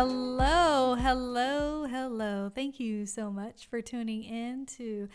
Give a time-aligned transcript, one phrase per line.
[0.00, 2.52] Hello, hello, hello.
[2.54, 5.08] Thank you so much for tuning in to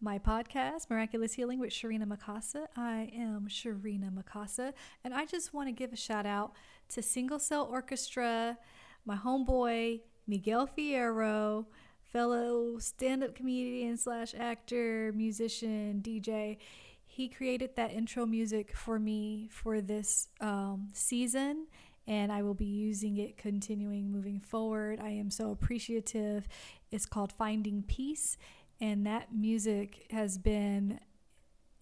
[0.00, 2.66] my podcast, Miraculous Healing with Sharina Mikasa.
[2.76, 6.52] I am Sharina Mikasa, and I just want to give a shout out
[6.90, 8.58] to Single Cell Orchestra,
[9.04, 11.66] my homeboy, Miguel Fierro,
[12.12, 16.58] fellow stand up comedian slash actor, musician, DJ.
[17.04, 21.66] He created that intro music for me for this um, season
[22.06, 25.00] and I will be using it continuing moving forward.
[25.00, 26.48] I am so appreciative.
[26.90, 28.36] It's called Finding Peace,
[28.80, 31.00] and that music has been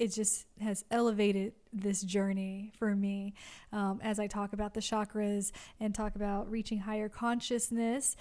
[0.01, 3.35] it just has elevated this journey for me
[3.71, 8.17] um, as I talk about the chakras and talk about reaching higher consciousness.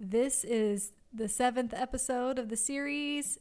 [0.00, 3.38] This is the seventh episode of the series.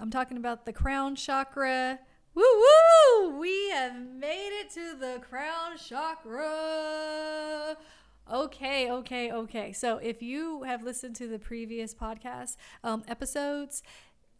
[0.00, 1.98] I'm talking about the crown chakra.
[2.34, 3.38] Woo woo!
[3.38, 7.76] We have made it to the crown chakra.
[8.32, 9.72] Okay, okay, okay.
[9.72, 13.82] So if you have listened to the previous podcast um, episodes,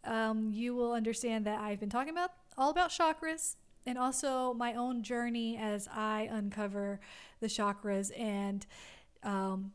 [0.05, 4.73] um, you will understand that I've been talking about all about chakras and also my
[4.73, 6.99] own journey as I uncover
[7.41, 8.65] the chakras and
[9.21, 9.73] um,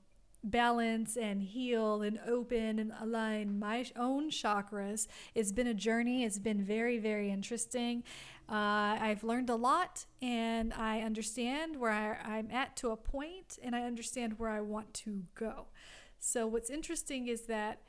[0.51, 5.07] balance and heal and open and align my own chakras.
[5.35, 6.25] It's been a journey.
[6.25, 8.03] It's been very, very interesting.
[8.49, 13.59] Uh, I've learned a lot and I understand where I, I'm at to a point
[13.63, 15.67] and I understand where I want to go.
[16.19, 17.83] So, what's interesting is that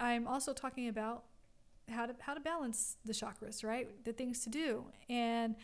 [0.00, 1.24] I'm also talking about
[1.88, 4.04] how to, how to balance the chakras, right?
[4.04, 4.86] The things to do.
[5.08, 5.56] And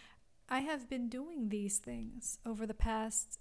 [0.48, 3.40] I have been doing these things over the past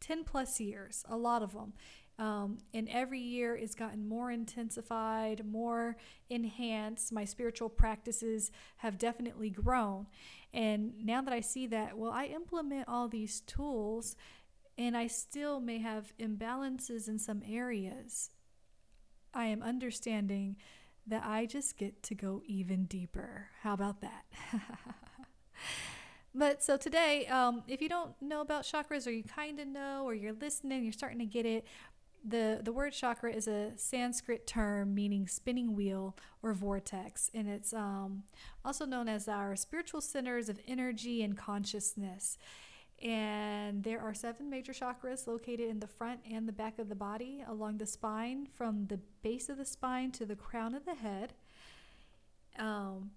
[0.00, 1.72] 10 plus years, a lot of them.
[2.18, 5.96] Um, and every year it's gotten more intensified, more
[6.30, 7.12] enhanced.
[7.12, 10.06] My spiritual practices have definitely grown.
[10.54, 14.16] And now that I see that, well, I implement all these tools
[14.78, 18.30] and I still may have imbalances in some areas.
[19.34, 20.56] I am understanding
[21.06, 23.48] that I just get to go even deeper.
[23.62, 24.24] How about that?
[26.36, 30.02] But so today, um, if you don't know about chakras, or you kind of know,
[30.04, 31.66] or you're listening, you're starting to get it.
[32.28, 37.72] The, the word chakra is a Sanskrit term meaning spinning wheel or vortex, and it's
[37.72, 38.24] um,
[38.66, 42.36] also known as our spiritual centers of energy and consciousness.
[43.02, 46.94] And there are seven major chakras located in the front and the back of the
[46.94, 50.94] body, along the spine, from the base of the spine to the crown of the
[50.94, 51.32] head.
[52.58, 53.12] Um,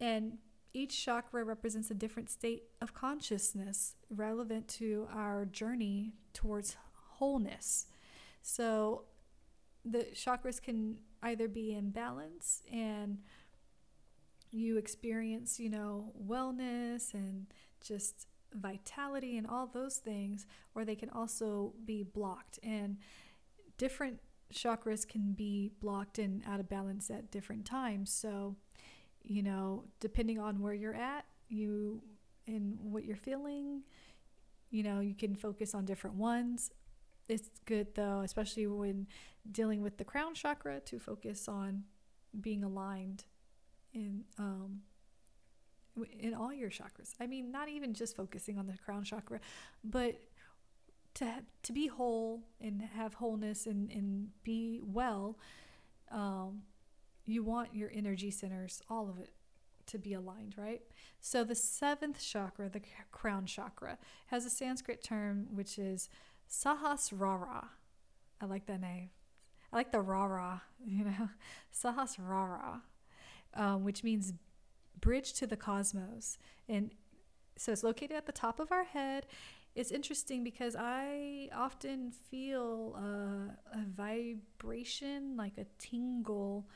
[0.00, 0.38] and
[0.72, 7.86] each chakra represents a different state of consciousness relevant to our journey towards wholeness.
[8.42, 9.04] So
[9.84, 13.18] the chakras can either be in balance and
[14.50, 17.46] you experience, you know, wellness and
[17.80, 22.58] just vitality and all those things, or they can also be blocked.
[22.62, 22.98] And
[23.78, 24.18] different
[24.52, 28.12] chakras can be blocked and out of balance at different times.
[28.12, 28.56] So,
[29.22, 32.02] you know, depending on where you're at, you
[32.46, 33.82] and what you're feeling,
[34.70, 36.70] you know, you can focus on different ones.
[37.28, 39.06] It's good though, especially when
[39.50, 41.84] dealing with the crown chakra, to focus on
[42.40, 43.24] being aligned
[43.92, 44.80] in um,
[46.18, 47.14] in all your chakras.
[47.20, 49.40] I mean, not even just focusing on the crown chakra,
[49.84, 50.20] but
[51.14, 51.26] to
[51.62, 55.38] to be whole and have wholeness and and be well.
[56.10, 56.62] Um,
[57.26, 59.30] you want your energy centers, all of it,
[59.86, 60.82] to be aligned, right?
[61.20, 63.98] So the seventh chakra, the crown chakra,
[64.28, 66.08] has a Sanskrit term which is
[66.48, 67.66] Sahasrara.
[68.40, 69.10] I like that name.
[69.72, 71.28] I like the rara, you know,
[71.72, 72.80] Sahasrara,
[73.54, 74.32] um, which means
[75.00, 76.38] bridge to the cosmos.
[76.68, 76.90] And
[77.56, 79.26] so it's located at the top of our head.
[79.74, 86.68] It's interesting because I often feel a, a vibration, like a tingle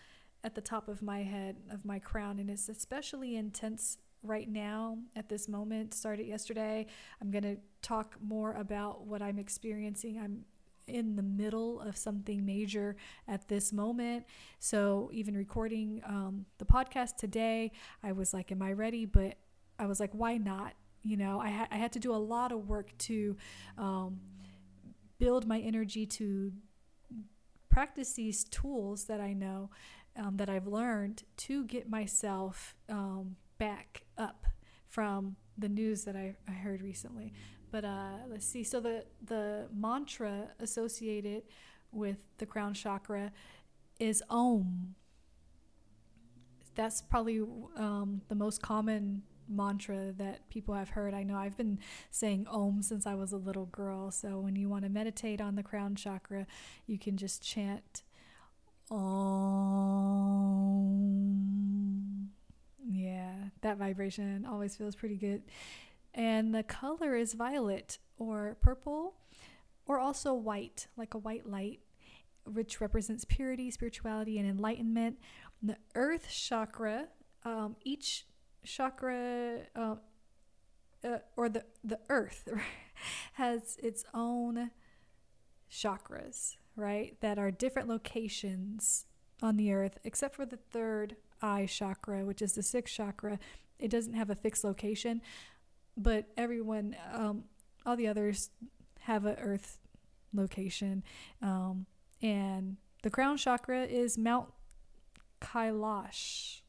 [0.44, 4.98] at the top of my head, of my crown, and it's especially intense right now
[5.16, 5.94] at this moment.
[5.94, 6.86] Started yesterday.
[7.20, 10.20] I'm going to talk more about what I'm experiencing.
[10.22, 10.44] I'm
[10.86, 12.96] in the middle of something major
[13.26, 14.26] at this moment.
[14.58, 17.72] So, even recording um, the podcast today,
[18.02, 19.06] I was like, Am I ready?
[19.06, 19.36] But
[19.78, 20.74] I was like, Why not?
[21.02, 23.36] You know, I, ha- I had to do a lot of work to
[23.78, 24.20] um,
[25.18, 26.52] build my energy to
[27.70, 29.68] practice these tools that I know
[30.16, 34.46] um, that I've learned to get myself um, back up
[34.88, 37.32] from the news that I, I heard recently.
[37.70, 38.62] But uh, let's see.
[38.62, 41.42] So the the mantra associated
[41.90, 43.32] with the crown chakra
[43.98, 44.94] is Om.
[46.74, 47.40] That's probably
[47.76, 51.14] um, the most common mantra that people have heard.
[51.14, 51.78] I know I've been
[52.10, 54.10] saying Om since I was a little girl.
[54.10, 56.46] So when you want to meditate on the crown chakra,
[56.86, 58.02] you can just chant
[58.90, 59.00] Om.
[62.86, 65.42] Yeah, that vibration always feels pretty good.
[66.12, 69.14] And the color is violet or purple
[69.86, 71.80] or also white, like a white light,
[72.44, 75.18] which represents purity, spirituality, and enlightenment.
[75.62, 77.08] The earth chakra,
[77.44, 78.26] um, each
[78.64, 79.96] chakra uh,
[81.04, 82.48] uh, or the the earth
[83.34, 84.70] has its own
[85.70, 87.16] chakras, right?
[87.20, 89.06] That are different locations
[89.42, 93.38] on the earth, except for the third eye chakra, which is the sixth chakra.
[93.78, 95.20] It doesn't have a fixed location,
[95.96, 97.44] but everyone, um,
[97.84, 98.50] all the others,
[99.00, 99.78] have a earth
[100.32, 101.02] location,
[101.42, 101.86] um,
[102.22, 104.48] and the crown chakra is Mount
[105.40, 106.60] Kailash.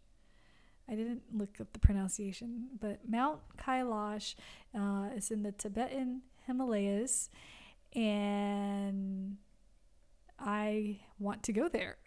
[0.89, 4.35] I didn't look up the pronunciation, but Mount Kailash
[4.77, 7.29] uh, is in the Tibetan Himalayas,
[7.93, 9.37] and
[10.39, 11.97] I want to go there.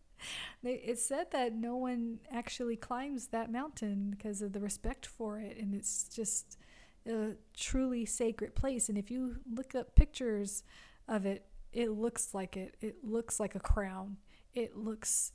[0.62, 5.56] it said that no one actually climbs that mountain because of the respect for it,
[5.58, 6.58] and it's just
[7.06, 8.88] a truly sacred place.
[8.88, 10.62] And if you look up pictures
[11.08, 12.76] of it, it looks like it.
[12.80, 14.18] It looks like a crown.
[14.54, 15.32] It looks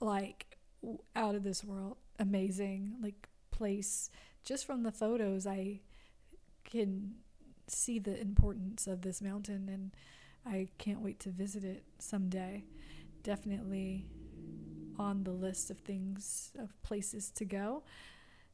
[0.00, 0.58] like
[1.16, 4.10] out of this world amazing like place
[4.44, 5.80] just from the photos i
[6.64, 7.14] can
[7.66, 9.92] see the importance of this mountain and
[10.46, 12.64] i can't wait to visit it someday.
[13.22, 14.06] Definitely
[14.98, 17.82] on the list of things of places to go.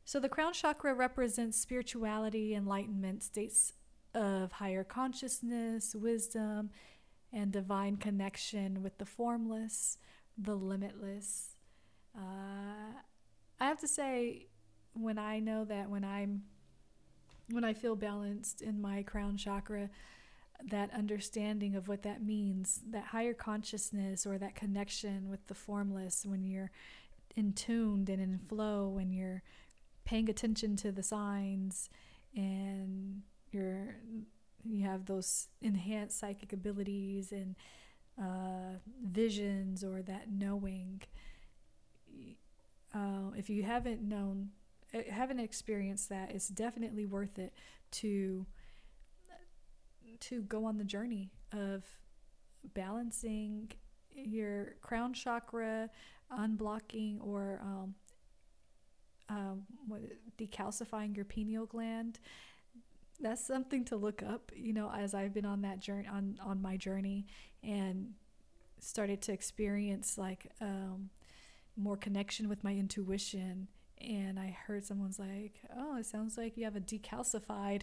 [0.04, 3.75] So the crown chakra represents spirituality enlightenment states
[4.14, 6.70] of higher consciousness wisdom
[7.32, 9.98] and divine connection with the formless
[10.43, 11.56] the limitless.
[12.16, 12.93] Uh,
[13.60, 14.46] I have to say,
[14.94, 16.43] when I know that when I'm
[17.50, 19.90] when I feel balanced in my crown chakra,
[20.68, 26.26] that understanding of what that means, that higher consciousness or that connection with the formless,
[26.26, 26.70] when you're
[27.36, 29.42] in tuned and in flow, when you're
[30.04, 31.88] paying attention to the signs
[32.34, 33.22] and
[33.52, 33.96] you're
[34.64, 37.56] you have those enhanced psychic abilities and
[38.20, 41.00] uh, visions or that knowing.
[42.94, 44.50] Uh, if you haven't known,
[44.92, 47.54] uh, haven't experienced that, it's definitely worth it
[47.90, 48.46] to
[50.20, 51.84] to go on the journey of
[52.75, 53.70] balancing
[54.14, 55.90] your crown chakra,
[56.32, 57.94] unblocking or um,
[59.28, 59.62] um,
[60.38, 62.19] decalcifying your pineal gland.
[63.20, 64.50] That's something to look up.
[64.55, 67.26] You know, as I've been on that journey, on on my journey,
[67.62, 68.14] and
[68.78, 71.11] started to experience like um,
[71.76, 73.69] more connection with my intuition.
[74.00, 77.82] And I heard someone's like, oh, it sounds like you have a decalcified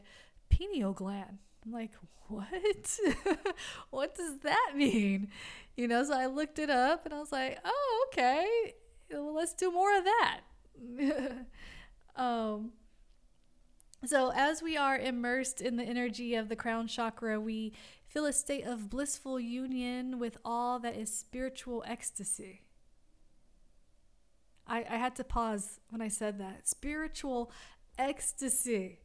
[0.50, 1.38] pineal gland.
[1.68, 1.92] I'm like,
[2.30, 3.00] what?
[3.90, 5.30] what does that mean?
[5.75, 8.74] You know, so I looked it up and I was like, oh, okay.
[9.12, 10.40] Well, let's do more of that.
[12.16, 12.72] um,
[14.06, 17.74] so, as we are immersed in the energy of the crown chakra, we
[18.06, 22.62] feel a state of blissful union with all that is spiritual ecstasy.
[24.68, 26.68] I, I had to pause when I said that.
[26.68, 27.51] Spiritual
[27.98, 29.00] ecstasy.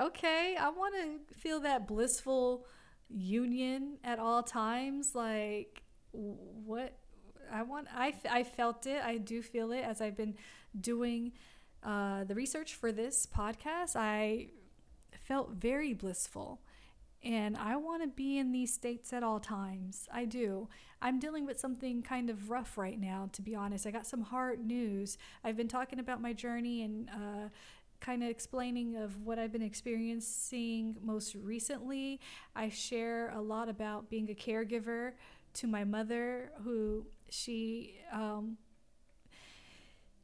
[0.00, 2.66] Okay, I want to feel that blissful
[3.08, 5.14] union at all times.
[5.14, 5.82] Like,
[6.12, 6.98] what
[7.52, 9.02] I want, I, I felt it.
[9.04, 10.34] I do feel it as I've been
[10.80, 11.32] doing
[11.84, 13.94] uh, the research for this podcast.
[13.94, 14.48] I
[15.12, 16.60] felt very blissful.
[17.22, 20.08] And I want to be in these states at all times.
[20.12, 20.68] I do.
[21.00, 23.86] I'm dealing with something kind of rough right now, to be honest.
[23.86, 25.16] I got some hard news.
[25.42, 27.48] I've been talking about my journey and uh,
[28.04, 32.20] kind of explaining of what I've been experiencing most recently.
[32.54, 35.12] I share a lot about being a caregiver
[35.54, 38.58] to my mother, who she um,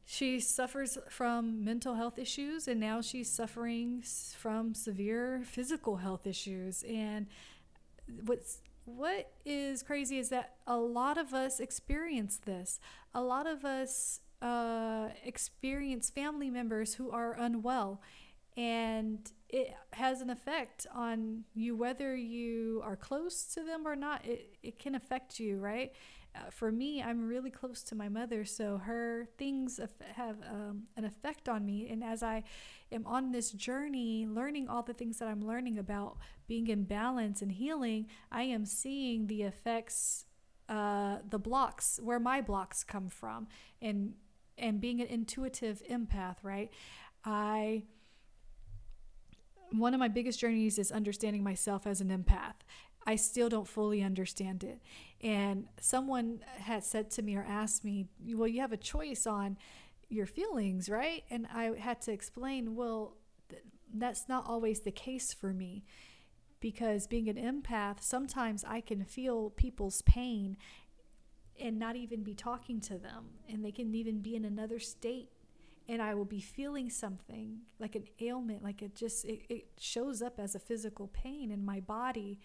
[0.05, 4.03] she suffers from mental health issues and now she's suffering
[4.37, 7.27] from severe physical health issues and
[8.25, 12.79] what's what is crazy is that a lot of us experience this
[13.13, 18.01] a lot of us uh, experience family members who are unwell.
[18.57, 24.25] And it has an effect on you whether you are close to them or not
[24.25, 25.93] it, it can affect you right?
[26.33, 29.79] Uh, for me, I'm really close to my mother, so her things
[30.15, 31.89] have um, an effect on me.
[31.89, 32.43] And as I
[32.91, 36.17] am on this journey, learning all the things that I'm learning about
[36.47, 40.25] being in balance and healing, I am seeing the effects,
[40.69, 43.47] uh, the blocks, where my blocks come from,
[43.81, 44.13] and
[44.61, 46.71] and being an intuitive empath, right?
[47.25, 47.83] I
[49.71, 52.55] one of my biggest journeys is understanding myself as an empath.
[53.05, 54.81] I still don't fully understand it.
[55.21, 59.57] And someone had said to me or asked me, Well, you have a choice on
[60.09, 61.23] your feelings, right?
[61.29, 63.17] And I had to explain, Well,
[63.49, 63.63] th-
[63.93, 65.83] that's not always the case for me.
[66.59, 70.57] Because being an empath, sometimes I can feel people's pain
[71.61, 73.25] and not even be talking to them.
[73.47, 75.29] And they can even be in another state
[75.91, 80.21] and I will be feeling something like an ailment, like it just it, it shows
[80.21, 82.39] up as a physical pain in my body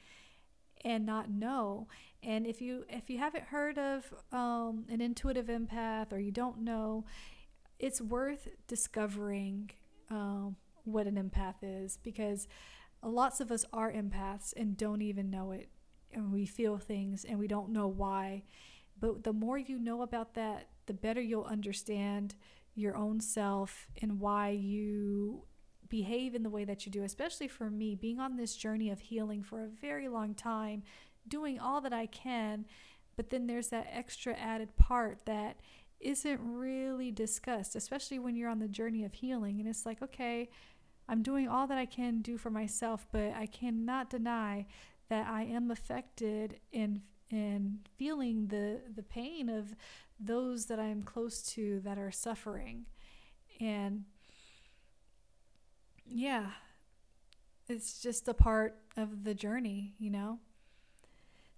[0.84, 1.86] and not know.
[2.22, 6.60] And if you if you haven't heard of um, an intuitive empath or you don't
[6.60, 7.04] know,
[7.78, 9.70] it's worth discovering
[10.10, 12.48] um, what an empath is because
[13.02, 15.68] lots of us are empaths and don't even know it,
[16.12, 18.42] and we feel things and we don't know why.
[18.98, 22.34] But the more you know about that, the better you'll understand
[22.74, 25.44] your own self and why you
[25.88, 29.00] behave in the way that you do, especially for me, being on this journey of
[29.00, 30.82] healing for a very long time,
[31.28, 32.66] doing all that I can,
[33.16, 35.56] but then there's that extra added part that
[36.00, 39.60] isn't really discussed, especially when you're on the journey of healing.
[39.60, 40.50] And it's like, okay,
[41.08, 44.66] I'm doing all that I can do for myself, but I cannot deny
[45.08, 49.74] that I am affected in in feeling the the pain of
[50.18, 52.86] those that I'm close to that are suffering.
[53.60, 54.04] And
[56.04, 56.50] yeah,
[57.68, 60.38] it's just a part of the journey, you know?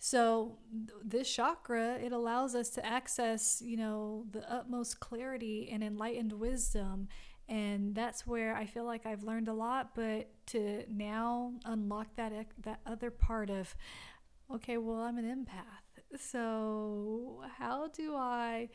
[0.00, 0.58] So
[1.04, 7.08] this chakra, it allows us to access, you know, the utmost clarity and enlightened wisdom.
[7.48, 12.32] And that's where I feel like I've learned a lot, but to now unlock that
[12.62, 13.74] that other part of
[14.54, 16.20] okay, well, I'm an empath.
[16.20, 18.70] So how do I,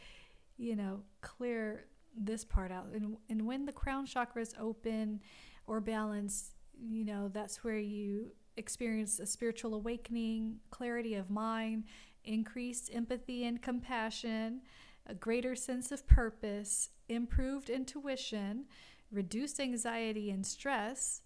[0.57, 2.87] you know, clear this part out?
[2.93, 5.19] And and when the crown chakra is open
[5.65, 11.85] or balanced, you know, that's where you experience a spiritual awakening, clarity of mind,
[12.23, 14.61] increased empathy and compassion,
[15.07, 18.65] a greater sense of purpose, improved intuition,
[19.11, 21.21] reduced anxiety and stress.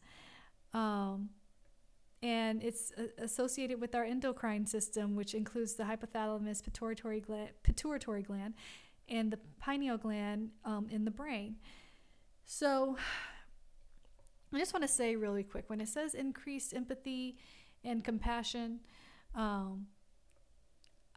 [0.74, 1.30] Um,
[2.24, 8.56] and it's associated with our endocrine system, which includes the hypothalamus, pituitary gland, pituitary gland
[9.10, 11.56] and the pineal gland um, in the brain.
[12.46, 12.98] So,
[14.54, 17.38] I just want to say really quick when it says increased empathy
[17.84, 18.80] and compassion,
[19.36, 19.88] um,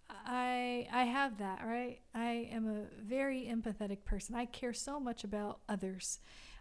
[0.09, 2.01] I I have that right.
[2.13, 4.35] I am a very empathetic person.
[4.35, 6.19] I care so much about others.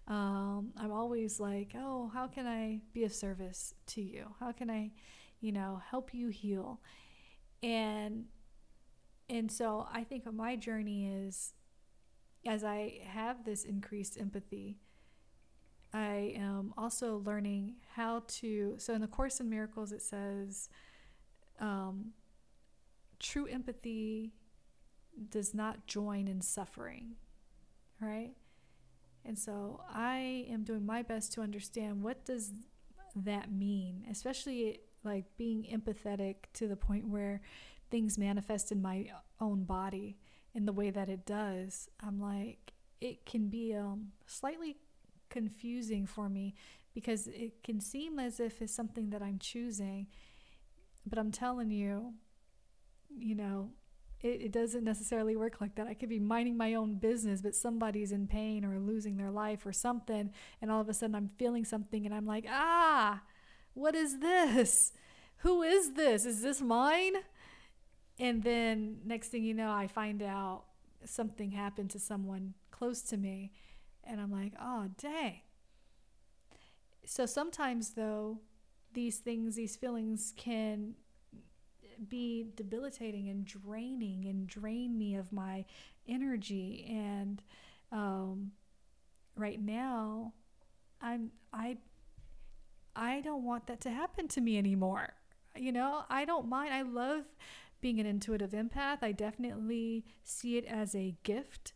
[0.10, 4.34] Um, I'm always like, oh, how can I be of service to you?
[4.40, 4.92] How can I,
[5.40, 6.82] you know, help you heal?
[7.62, 8.26] And
[9.30, 11.54] and so I think my journey is
[12.46, 14.80] as I have this increased empathy
[15.94, 18.76] I am also learning how to.
[18.78, 20.70] So, in the Course in Miracles, it says
[21.60, 22.12] um,
[23.20, 24.34] true empathy
[25.30, 27.16] does not join in suffering,
[28.00, 28.34] right?
[29.26, 32.52] And so, I am doing my best to understand what does
[33.16, 37.42] that mean, especially like being empathetic to the point where
[37.90, 39.08] things manifest in my
[39.40, 40.18] own body
[40.54, 41.90] in the way that it does.
[42.02, 44.78] I'm like, it can be um, slightly
[45.30, 46.56] confusing for me
[46.94, 50.08] because it can seem as if it's something that I'm choosing.
[51.06, 52.14] But I'm telling you,
[53.18, 53.72] you know,
[54.22, 55.88] it, it doesn't necessarily work like that.
[55.88, 59.66] I could be minding my own business, but somebody's in pain or losing their life
[59.66, 60.32] or something.
[60.62, 63.22] And all of a sudden I'm feeling something and I'm like, ah,
[63.74, 64.92] what is this?
[65.38, 66.26] Who is this?
[66.26, 67.14] Is this mine?
[68.20, 70.64] And then next thing you know, I find out
[71.06, 73.52] something happened to someone close to me
[74.04, 75.42] and I'm like, oh, dang.
[77.06, 78.40] So sometimes, though,
[78.94, 80.96] these things, these feelings can
[82.08, 85.66] be debilitating and draining and drain me of my
[86.08, 86.86] energy.
[86.90, 87.42] And
[87.92, 88.52] um,
[89.36, 90.34] right now,
[91.02, 91.78] I'm, I,
[92.96, 95.14] I don't want that to happen to me anymore.
[95.56, 96.74] You know, I don't mind.
[96.74, 97.26] I love
[97.82, 99.00] being an intuitive empath.
[99.02, 101.74] I definitely see it as a gift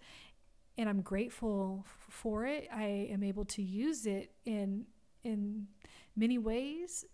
[0.77, 2.68] and I'm grateful for it.
[2.74, 4.86] I am able to use it in
[5.24, 5.68] in
[6.15, 7.06] many ways,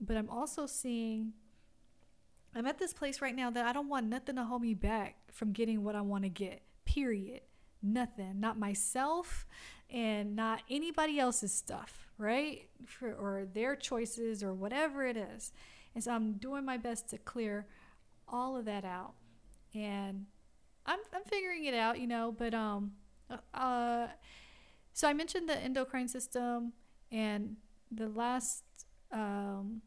[0.00, 1.32] but I'm also seeing
[2.54, 5.16] I'm at this place right now that I don't want nothing to hold me back
[5.32, 6.62] from getting what I want to get.
[6.84, 7.40] Period.
[7.82, 8.40] Nothing.
[8.40, 9.46] Not myself
[9.90, 12.68] and not anybody else's stuff, right?
[12.86, 15.52] For, or their choices or whatever it is.
[15.94, 17.66] And so I'm doing my best to clear
[18.28, 19.14] all of that out.
[19.74, 20.26] And
[20.86, 22.92] I'm I'm figuring it out, you know, but um
[23.52, 24.08] uh,
[24.92, 26.72] So I mentioned the endocrine system,
[27.10, 27.56] and
[27.90, 28.62] the last
[29.12, 29.82] um,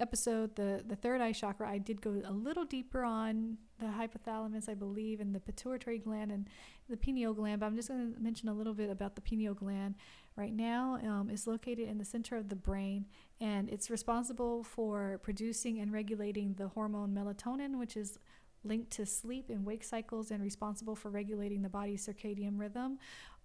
[0.00, 4.68] episode, the the third eye chakra, I did go a little deeper on the hypothalamus,
[4.68, 6.48] I believe, and the pituitary gland and
[6.88, 7.60] the pineal gland.
[7.60, 9.94] But I'm just going to mention a little bit about the pineal gland.
[10.36, 13.06] Right now, um, it's located in the center of the brain,
[13.40, 18.18] and it's responsible for producing and regulating the hormone melatonin, which is
[18.64, 22.98] linked to sleep and wake cycles and responsible for regulating the body's circadian rhythm,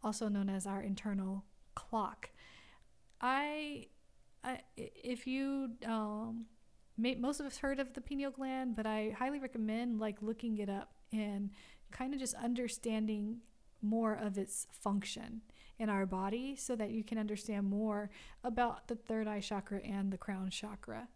[0.03, 1.43] also known as our internal
[1.75, 2.31] clock.
[3.21, 3.87] I,
[4.77, 6.45] If you um,
[6.97, 10.57] may, most of us heard of the pineal gland, but I highly recommend like looking
[10.57, 11.51] it up and
[11.91, 13.37] kind of just understanding
[13.81, 15.41] more of its function
[15.77, 18.09] in our body so that you can understand more
[18.43, 21.07] about the third eye chakra and the crown chakra.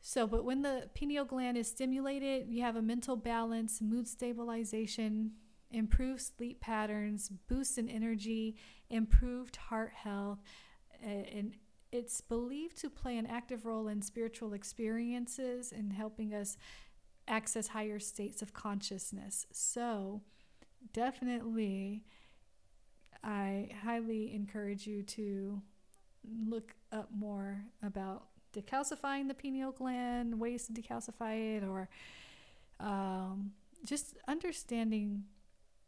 [0.00, 5.32] So, but when the pineal gland is stimulated, you have a mental balance, mood stabilization,
[5.70, 8.56] improved sleep patterns, boost in energy,
[8.90, 10.38] improved heart health,
[11.02, 11.54] and
[11.90, 16.56] it's believed to play an active role in spiritual experiences and helping us
[17.26, 19.46] access higher states of consciousness.
[19.52, 20.22] So,
[20.92, 22.04] definitely,
[23.22, 25.62] I highly encourage you to
[26.46, 31.88] look up more about decalcifying the pineal gland, ways to decalcify it, or
[32.80, 33.52] um,
[33.84, 35.24] just understanding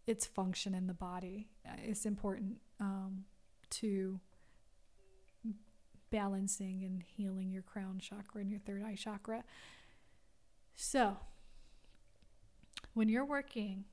[0.07, 1.49] its function in the body.
[1.79, 3.25] It's important um,
[3.71, 4.21] to
[6.11, 9.45] balancing and healing your crown chakra and your third eye chakra.
[10.75, 11.17] So,
[12.95, 13.85] when you're working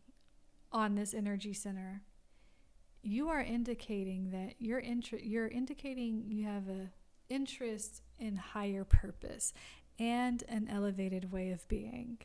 [0.72, 2.02] on this energy center,
[3.02, 6.90] you are indicating that you're inter- you're indicating you have a
[7.30, 9.54] interest in higher purpose
[10.00, 12.18] and an elevated way of being.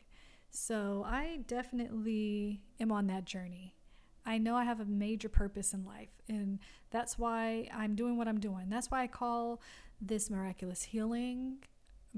[0.49, 3.75] So I definitely am on that journey.
[4.25, 6.59] I know I have a major purpose in life, and
[6.91, 8.69] that's why I'm doing what I'm doing.
[8.69, 9.61] That's why I call
[10.01, 11.57] this miraculous healing.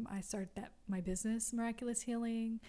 [0.05, 2.59] I started that my business, miraculous healing.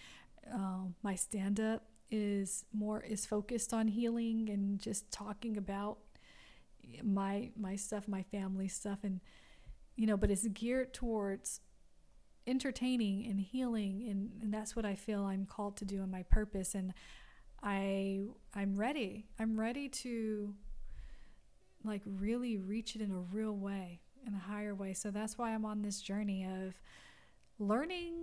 [0.52, 5.98] Um, my stand up is more is focused on healing and just talking about
[7.02, 9.20] my my stuff, my family stuff, and
[9.96, 11.60] you know, but it's geared towards
[12.46, 16.22] entertaining and healing and, and that's what I feel I'm called to do in my
[16.22, 16.94] purpose and
[17.62, 18.20] I
[18.54, 19.26] I'm ready.
[19.38, 20.54] I'm ready to
[21.84, 24.92] like really reach it in a real way, in a higher way.
[24.92, 26.74] So that's why I'm on this journey of
[27.58, 28.14] learning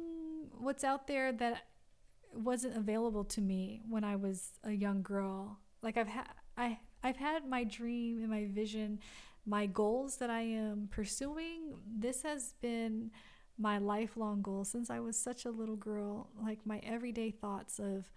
[0.60, 1.64] what's out there that
[2.34, 5.60] wasn't available to me when I was a young girl.
[5.82, 9.00] Like I've had I I've had my dream and my vision
[9.46, 13.12] my goals that I am pursuing, this has been
[13.58, 16.30] my lifelong goal since I was such a little girl.
[16.42, 18.10] Like my everyday thoughts of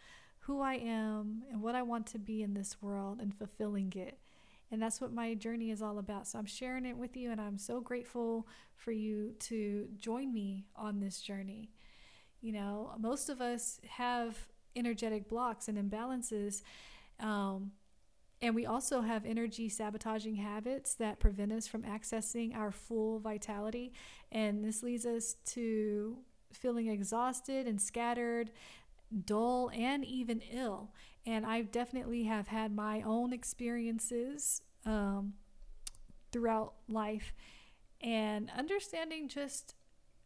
[0.47, 4.19] who I am and what I want to be in this world and fulfilling it.
[4.71, 6.27] And that's what my journey is all about.
[6.27, 10.67] So I'm sharing it with you, and I'm so grateful for you to join me
[10.75, 11.71] on this journey.
[12.41, 14.37] You know, most of us have
[14.75, 16.63] energetic blocks and imbalances.
[17.21, 17.73] Um,
[18.43, 23.93] and we also have energy sabotaging habits that prevent us from accessing our full vitality.
[24.31, 26.19] And this leads us to
[26.53, 28.51] feeling exhausted and scattered,
[29.25, 30.93] dull, and even ill.
[31.25, 35.35] And I definitely have had my own experiences um,
[36.33, 37.35] throughout life.
[38.01, 39.75] And understanding just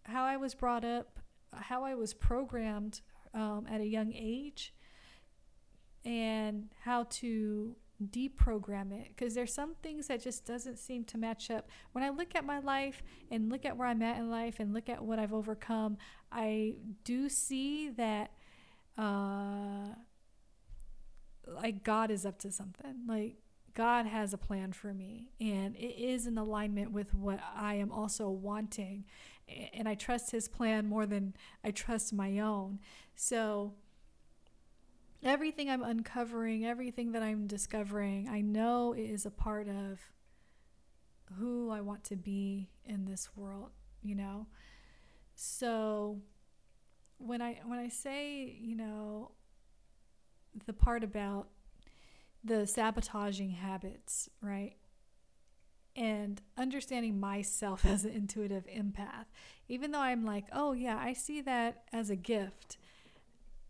[0.04, 1.18] how I was brought up,
[1.52, 3.00] how I was programmed
[3.32, 4.74] um, at a young age,
[6.04, 7.76] and how to
[8.10, 12.08] deprogram it because there's some things that just doesn't seem to match up when i
[12.08, 15.04] look at my life and look at where i'm at in life and look at
[15.04, 15.98] what i've overcome
[16.32, 18.30] i do see that
[18.98, 19.94] uh
[21.46, 23.36] like god is up to something like
[23.74, 27.90] god has a plan for me and it is in alignment with what i am
[27.90, 29.04] also wanting
[29.72, 32.78] and i trust his plan more than i trust my own
[33.14, 33.74] so
[35.22, 40.00] everything I'm uncovering, everything that I'm discovering, I know it is a part of
[41.38, 43.70] who I want to be in this world,
[44.02, 44.46] you know?
[45.34, 46.18] So
[47.20, 49.32] when I when I say, you know,
[50.66, 51.48] the part about
[52.42, 54.74] the sabotaging habits, right?
[55.94, 59.26] And understanding myself as an intuitive empath,
[59.68, 62.78] even though I'm like, oh, yeah, I see that as a gift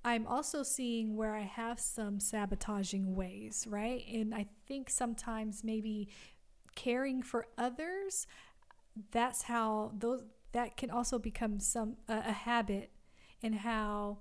[0.04, 4.02] I'm also seeing where I have some sabotaging ways, right?
[4.10, 6.08] And I think sometimes maybe
[6.74, 8.26] caring for others,
[9.10, 12.90] that's how those that can also become some a, a habit
[13.42, 14.18] in how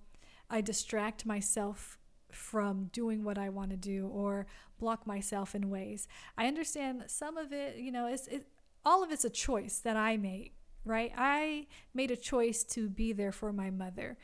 [0.49, 1.97] I distract myself
[2.31, 4.45] from doing what I want to do or
[4.79, 6.07] block myself in ways.
[6.37, 8.47] I understand some of it, you know, it's it,
[8.85, 10.51] all of it's a choice that I made,
[10.85, 11.11] right?
[11.17, 14.17] I made a choice to be there for my mother,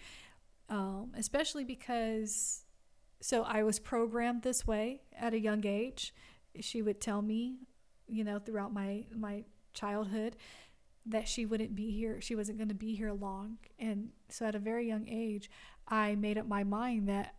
[0.70, 2.64] um, especially because
[3.22, 6.14] so I was programmed this way at a young age.
[6.60, 7.58] She would tell me,
[8.08, 10.38] you know, throughout my my childhood
[11.06, 12.20] that she wouldn't be here.
[12.20, 13.58] She wasn't going to be here long.
[13.78, 15.50] And so at a very young age,
[15.88, 17.36] I made up my mind that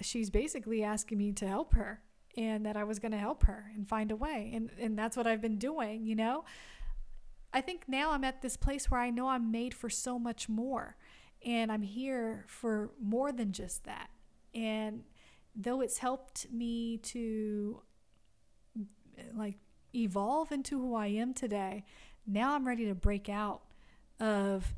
[0.00, 2.00] she's basically asking me to help her
[2.36, 4.50] and that I was going to help her and find a way.
[4.52, 6.44] And and that's what I've been doing, you know?
[7.52, 10.48] I think now I'm at this place where I know I'm made for so much
[10.48, 10.96] more
[11.44, 14.10] and I'm here for more than just that.
[14.52, 15.04] And
[15.54, 17.82] though it's helped me to
[19.32, 19.58] like
[19.94, 21.84] evolve into who I am today,
[22.26, 23.62] now I'm ready to break out
[24.20, 24.74] of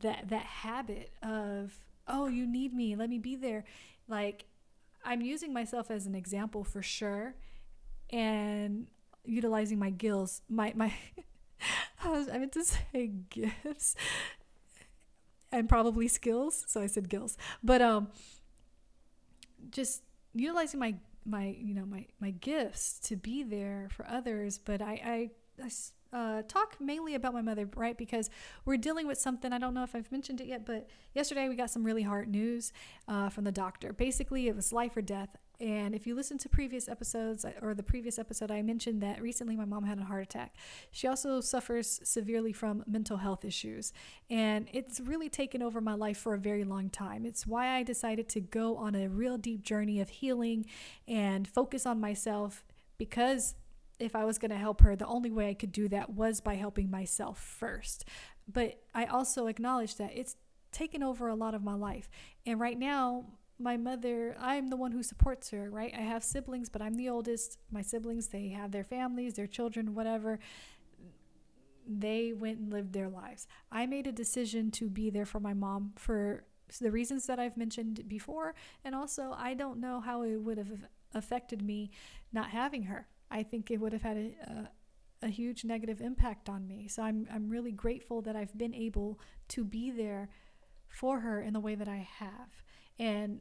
[0.00, 3.64] that that habit of oh you need me let me be there.
[4.08, 4.46] Like
[5.04, 7.34] i'm using myself as an example for sure
[8.10, 8.86] and
[9.24, 10.92] utilizing my gills my my
[12.04, 13.96] I, was, I meant to say gifts
[15.50, 16.64] and probably skills.
[16.66, 18.08] So i said gills but um
[19.70, 20.02] just
[20.34, 24.58] utilizing my my you know my my gifts to be there for others.
[24.58, 25.30] But i i,
[25.64, 25.70] I
[26.12, 27.96] uh, talk mainly about my mother, right?
[27.96, 28.30] Because
[28.64, 29.52] we're dealing with something.
[29.52, 32.28] I don't know if I've mentioned it yet, but yesterday we got some really hard
[32.28, 32.72] news
[33.06, 33.92] uh, from the doctor.
[33.92, 35.36] Basically, it was life or death.
[35.60, 39.20] And if you listen to previous episodes uh, or the previous episode, I mentioned that
[39.20, 40.54] recently my mom had a heart attack.
[40.92, 43.92] She also suffers severely from mental health issues.
[44.30, 47.26] And it's really taken over my life for a very long time.
[47.26, 50.66] It's why I decided to go on a real deep journey of healing
[51.08, 52.64] and focus on myself
[52.96, 53.54] because
[53.98, 56.40] if I was going to help her, the only way I could do that was
[56.40, 58.04] by helping myself first.
[58.50, 60.36] But I also acknowledge that it's
[60.72, 62.08] taken over a lot of my life.
[62.46, 63.24] And right now,
[63.58, 65.92] my mother, I'm the one who supports her, right?
[65.96, 67.58] I have siblings, but I'm the oldest.
[67.70, 70.38] My siblings, they have their families, their children, whatever.
[71.86, 73.48] They went and lived their lives.
[73.72, 76.44] I made a decision to be there for my mom for
[76.80, 78.54] the reasons that I've mentioned before.
[78.84, 81.90] And also, I don't know how it would have affected me
[82.32, 83.08] not having her.
[83.30, 84.34] I think it would have had a,
[85.22, 86.88] a, a huge negative impact on me.
[86.88, 90.28] So I'm, I'm really grateful that I've been able to be there
[90.88, 92.62] for her in the way that I have.
[92.98, 93.40] And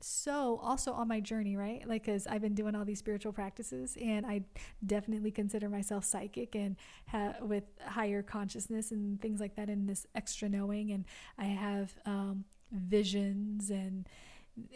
[0.00, 3.96] so also on my journey right like because i've been doing all these spiritual practices
[4.02, 4.42] and i
[4.84, 6.76] definitely consider myself psychic and
[7.08, 11.06] ha- with higher consciousness and things like that and this extra knowing and
[11.38, 14.06] i have um, visions and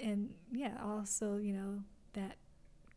[0.03, 1.83] and yeah also you know
[2.15, 2.37] that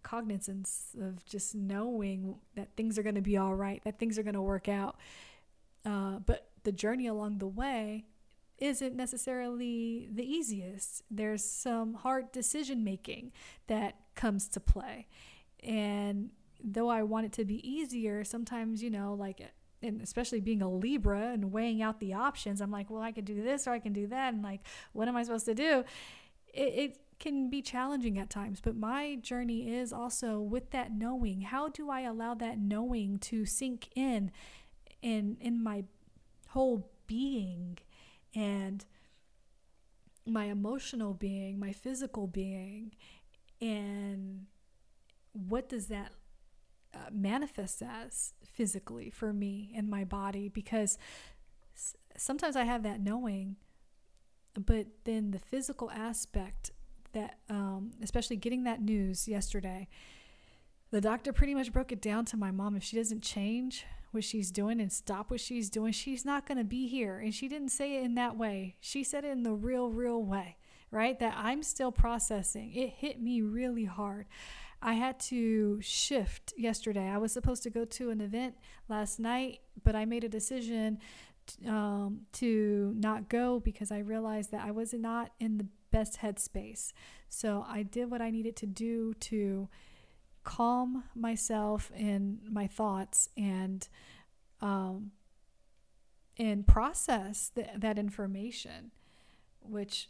[0.04, 4.24] cognizance of just knowing that things are going to be all right, that things are
[4.24, 4.98] going to work out.
[5.86, 8.06] Uh, but the journey along the way
[8.58, 11.02] isn't necessarily the easiest.
[11.10, 13.32] There's some hard decision making
[13.68, 15.08] that comes to play.
[15.64, 16.30] And
[16.64, 19.42] though I want it to be easier, sometimes, you know, like,
[19.82, 23.26] and especially being a Libra and weighing out the options, I'm like, well, I could
[23.26, 24.34] do this or I can do that.
[24.34, 24.62] And like,
[24.94, 25.84] what am I supposed to do?
[26.54, 31.42] It, it can be challenging at times, but my journey is also with that knowing.
[31.42, 34.32] How do I allow that knowing to sink in
[35.02, 35.86] in in my
[36.50, 37.78] whole being
[38.36, 38.84] and
[40.26, 42.92] my emotional being, my physical being,
[43.62, 44.46] and
[45.34, 46.12] what does that
[46.94, 50.50] uh, manifest as physically for me and my body?
[50.50, 50.98] Because
[51.76, 53.56] s- sometimes I have that knowing,
[54.54, 56.72] but then the physical aspect
[57.14, 59.88] that, um, especially getting that news yesterday,
[60.92, 62.76] the doctor pretty much broke it down to my mom.
[62.76, 66.58] If she doesn't change what she's doing and stop what she's doing, she's not going
[66.58, 67.18] to be here.
[67.18, 68.76] And she didn't say it in that way.
[68.82, 70.58] She said it in the real, real way,
[70.92, 71.18] right?
[71.20, 72.74] That I'm still processing.
[72.74, 74.26] It hit me really hard.
[74.82, 77.08] I had to shift yesterday.
[77.08, 78.56] I was supposed to go to an event
[78.90, 81.00] last night, but I made a decision
[81.68, 86.94] um, to not go because I realized that I was not in the best headspace.
[87.30, 89.70] So I did what I needed to do to
[90.44, 93.88] calm myself and my thoughts and
[94.62, 95.12] um,
[96.38, 98.92] and process th- that information,
[99.60, 100.10] which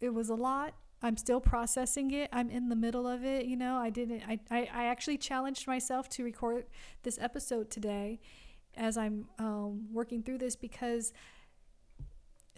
[0.00, 0.74] it was a lot.
[1.02, 2.28] I'm still processing it.
[2.32, 3.46] I'm in the middle of it.
[3.46, 6.66] You know, I didn't, I, I, I actually challenged myself to record
[7.02, 8.20] this episode today
[8.76, 11.12] as I'm um, working through this because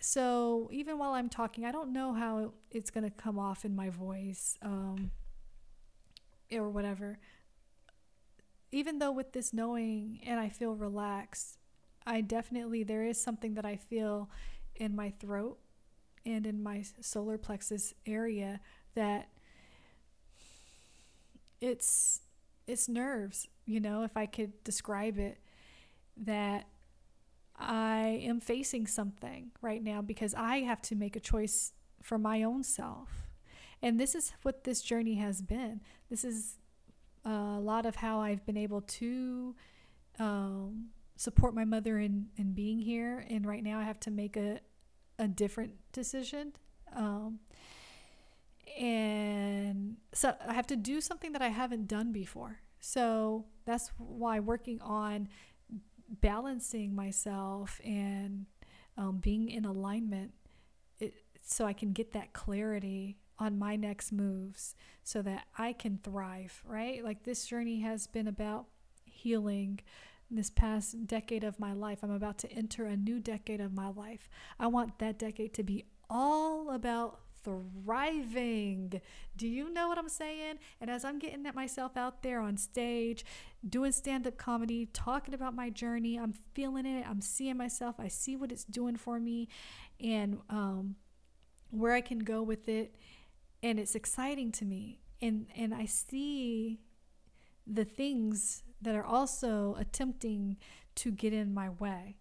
[0.05, 3.75] so even while I'm talking, I don't know how it's going to come off in
[3.75, 5.13] my voice um,
[6.53, 7.19] or whatever.
[8.71, 11.57] Even though with this knowing and I feel relaxed,
[12.07, 14.29] I definitely, there is something that I feel
[14.77, 15.59] in my throat
[16.27, 18.61] and in my solar plexus area
[18.95, 19.31] that
[21.63, 22.21] it's
[22.67, 25.39] it's nerves, you know, if I could describe it
[26.19, 26.67] that
[27.57, 32.43] I am facing something right now because I have to make a choice for my
[32.43, 33.09] own self.
[33.83, 35.81] And this is what this journey has been.
[36.11, 36.59] This is
[37.25, 39.55] a lot of how I've been able to
[40.19, 43.25] um, support my mother in, in being here.
[43.29, 44.61] And right now I have to make a,
[45.19, 46.53] a different decision.
[46.95, 47.41] Um,
[48.79, 52.61] and so I have to do something that I haven't done before.
[52.81, 55.29] So that's why working on
[56.21, 58.47] balancing myself and
[58.97, 60.33] um, being in alignment
[60.99, 65.99] it, so I can get that clarity on my next moves so that I can
[66.03, 67.03] thrive, right?
[67.03, 68.67] Like this journey has been about
[69.05, 69.81] healing
[70.31, 71.99] this past decade of my life.
[72.03, 74.29] I'm about to enter a new decade of my life.
[74.59, 79.01] I want that decade to be all about thriving.
[79.37, 80.57] Do you know what I'm saying?
[80.81, 83.25] And as I'm getting at myself out there on stage,
[83.69, 87.07] doing stand up comedy, talking about my journey, I'm feeling it.
[87.09, 87.97] I'm seeing myself.
[87.99, 89.49] I see what it's doing for me
[90.01, 90.97] and um,
[91.71, 92.97] where I can go with it.
[93.63, 95.01] And it's exciting to me.
[95.21, 96.81] And, and I see
[97.67, 100.57] the things that are also attempting
[100.97, 102.17] to get in my way,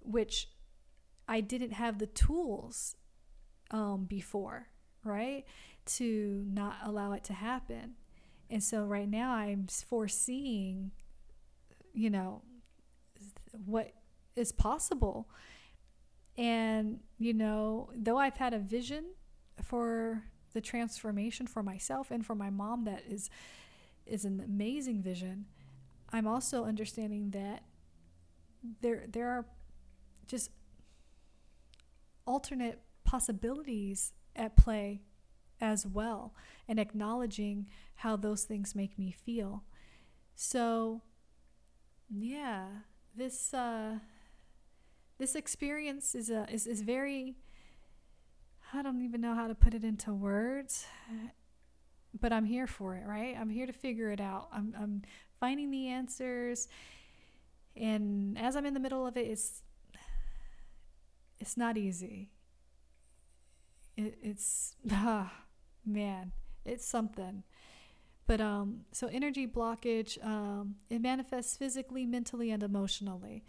[0.00, 0.48] which
[1.28, 2.96] I didn't have the tools
[3.72, 4.68] um, before,
[5.04, 5.44] right?
[5.96, 7.94] To not allow it to happen.
[8.50, 10.92] And so right now I'm foreseeing,
[11.92, 12.42] you know,
[13.64, 13.92] what
[14.36, 15.28] is possible.
[16.36, 19.06] And, you know, though I've had a vision
[19.62, 23.30] for the transformation for myself and for my mom that is
[24.04, 25.46] is an amazing vision,
[26.12, 27.62] I'm also understanding that
[28.80, 29.46] there there are
[30.26, 30.50] just
[32.26, 32.80] alternate
[33.12, 35.02] possibilities at play
[35.60, 36.34] as well
[36.66, 39.64] and acknowledging how those things make me feel.
[40.34, 41.02] So,
[42.08, 42.68] yeah,
[43.14, 43.98] this uh,
[45.18, 47.36] this experience is a is, is very
[48.72, 50.86] I don't even know how to put it into words,
[52.18, 53.36] but I'm here for it, right?
[53.38, 54.48] I'm here to figure it out.
[54.50, 55.02] I'm I'm
[55.38, 56.66] finding the answers
[57.76, 59.62] and as I'm in the middle of it, it's
[61.38, 62.30] it's not easy
[63.96, 65.32] it, it's ah
[65.84, 66.32] man
[66.64, 67.42] it's something.
[68.26, 73.44] But um so energy blockage um it manifests physically mentally and emotionally.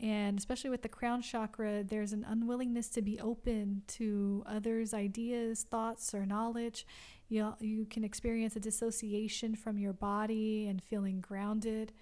[0.00, 5.62] And especially with the crown chakra there's an unwillingness to be open to others ideas
[5.62, 6.86] thoughts or knowledge.
[7.28, 11.92] You, you can experience a dissociation from your body and feeling grounded.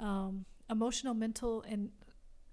[0.00, 1.90] Um, emotional mental and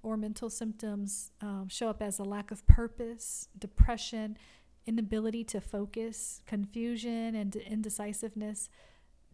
[0.04, 4.38] or mental symptoms um, show up as a lack of purpose, depression,
[4.86, 8.70] inability to focus, confusion and indecisiveness,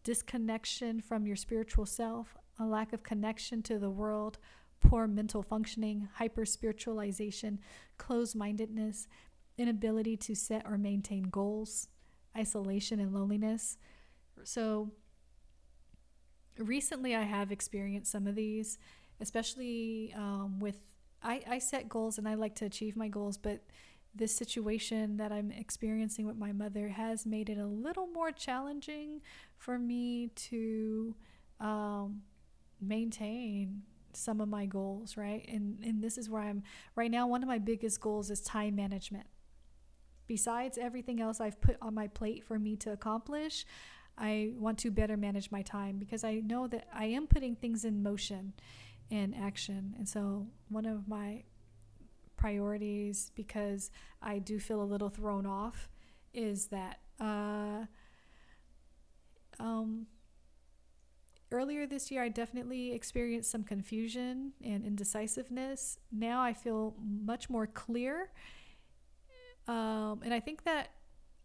[0.04, 4.38] disconnection from your spiritual self, a lack of connection to the world,
[4.82, 7.60] poor mental functioning, hyper spiritualization,
[7.98, 9.08] closed mindedness,
[9.58, 11.88] inability to set or maintain goals,
[12.36, 13.78] isolation and loneliness.
[14.44, 14.92] So,
[16.58, 18.78] recently I have experienced some of these
[19.24, 20.78] especially um, with
[21.24, 23.62] I, I set goals and I like to achieve my goals, but
[24.14, 29.22] this situation that I'm experiencing with my mother has made it a little more challenging
[29.58, 31.16] for me to
[31.60, 32.22] um,
[32.80, 35.48] maintain some of my goals, right?
[35.48, 36.62] And and this is where I'm
[36.96, 37.26] right now.
[37.26, 39.26] One of my biggest goals is time management.
[40.28, 43.66] Besides everything else I've put on my plate for me to accomplish,
[44.18, 47.84] I want to better manage my time because I know that I am putting things
[47.84, 48.54] in motion
[49.10, 49.96] in action.
[49.98, 51.44] And so, one of my
[52.38, 55.90] priorities, because I do feel a little thrown off,
[56.34, 57.86] is that uh,
[59.60, 60.08] um,
[61.52, 66.00] earlier this year, I definitely experienced some confusion and indecisiveness.
[66.12, 68.32] Now I feel much more clear.
[69.68, 70.90] Um, and I think that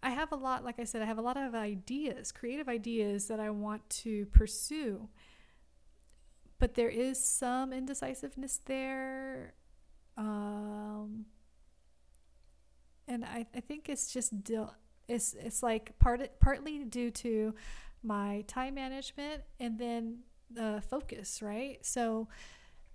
[0.02, 3.28] I have a lot, like I said, I have a lot of ideas, creative ideas
[3.28, 5.08] that I want to pursue
[6.58, 9.54] but there is some indecisiveness there.
[10.16, 11.26] Um,
[13.06, 14.32] and I, I think it's just
[15.08, 17.54] it's it's like part partly due to
[18.02, 20.18] my time management and then
[20.50, 21.78] the focus, right?
[21.84, 22.28] So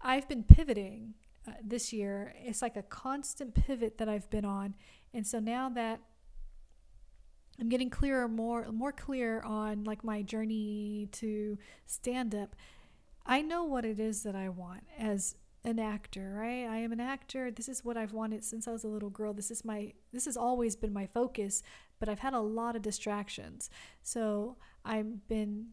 [0.01, 1.13] I've been pivoting
[1.47, 2.33] uh, this year.
[2.37, 4.75] It's like a constant pivot that I've been on,
[5.13, 6.01] and so now that
[7.59, 12.55] I'm getting clearer, more more clear on like my journey to stand up
[13.25, 16.65] I know what it is that I want as an actor, right?
[16.65, 17.49] I am an actor.
[17.49, 19.33] This is what I've wanted since I was a little girl.
[19.33, 21.63] This is my this has always been my focus,
[21.99, 23.69] but I've had a lot of distractions.
[24.01, 25.67] So, I've been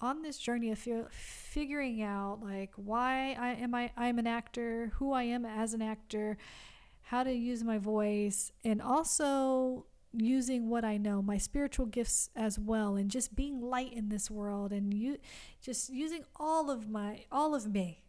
[0.00, 0.78] on this journey of
[1.10, 5.82] figuring out like why I am I I'm an actor, who I am as an
[5.82, 6.38] actor,
[7.02, 12.58] how to use my voice, and also using what I know, my spiritual gifts as
[12.58, 15.18] well, and just being light in this world, and you
[15.62, 18.02] just using all of my all of me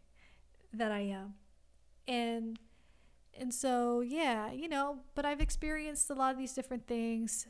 [0.72, 1.34] that I am,
[2.08, 2.58] and
[3.38, 7.46] and so yeah, you know, but I've experienced a lot of these different things,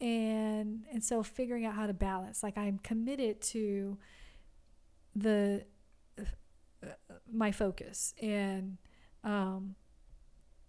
[0.00, 3.98] and and so figuring out how to balance, like I'm committed to
[5.16, 5.64] the
[6.18, 6.24] uh,
[7.32, 8.78] my focus and
[9.22, 9.74] um,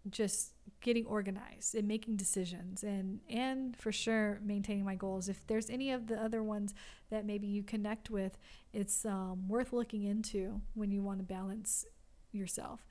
[0.10, 5.30] just getting organized and making decisions and and for sure maintaining my goals.
[5.30, 6.74] If there's any of the other ones
[7.10, 8.38] that maybe you connect with
[8.74, 11.86] it's um, worth looking into when you want to balance
[12.32, 12.86] yourself.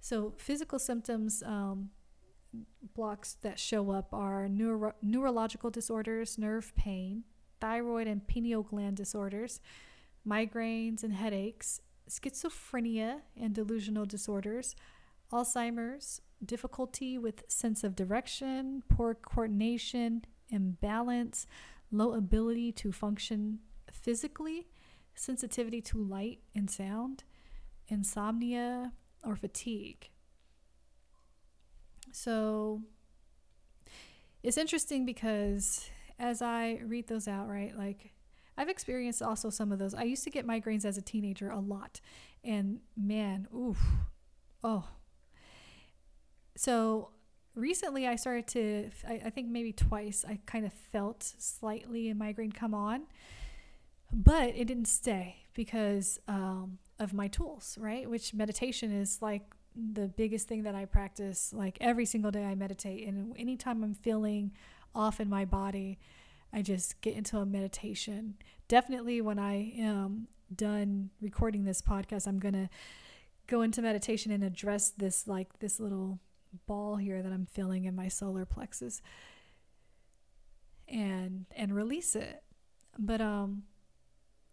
[0.00, 1.90] So physical symptoms um,
[2.94, 7.24] blocks that show up are neuro- neurological disorders nerve pain
[7.60, 9.60] thyroid and pineal gland disorders
[10.26, 14.74] migraines and headaches schizophrenia and delusional disorders
[15.32, 21.46] alzheimer's difficulty with sense of direction, poor coordination, imbalance,
[21.90, 24.66] low ability to function physically,
[25.14, 27.24] sensitivity to light and sound,
[27.88, 28.92] insomnia,
[29.24, 30.10] or fatigue.
[32.12, 32.82] So
[34.42, 38.12] it's interesting because as I read those out, right, like
[38.56, 39.94] I've experienced also some of those.
[39.94, 42.00] I used to get migraines as a teenager a lot.
[42.42, 43.78] And man, oof,
[44.64, 44.88] oh,
[46.56, 47.10] so
[47.54, 52.14] recently I started to, I, I think maybe twice, I kind of felt slightly a
[52.14, 53.02] migraine come on,
[54.12, 58.08] but it didn't stay because um, of my tools, right?
[58.08, 59.42] Which meditation is like
[59.74, 61.52] the biggest thing that I practice.
[61.52, 64.52] Like every single day I meditate, and anytime I'm feeling
[64.94, 65.98] off in my body,
[66.52, 68.36] I just get into a meditation.
[68.68, 72.68] Definitely when I am done recording this podcast, I'm going to
[73.46, 76.18] go into meditation and address this like this little
[76.66, 79.02] ball here that I'm feeling in my solar plexus
[80.88, 82.42] and and release it.
[82.98, 83.64] But um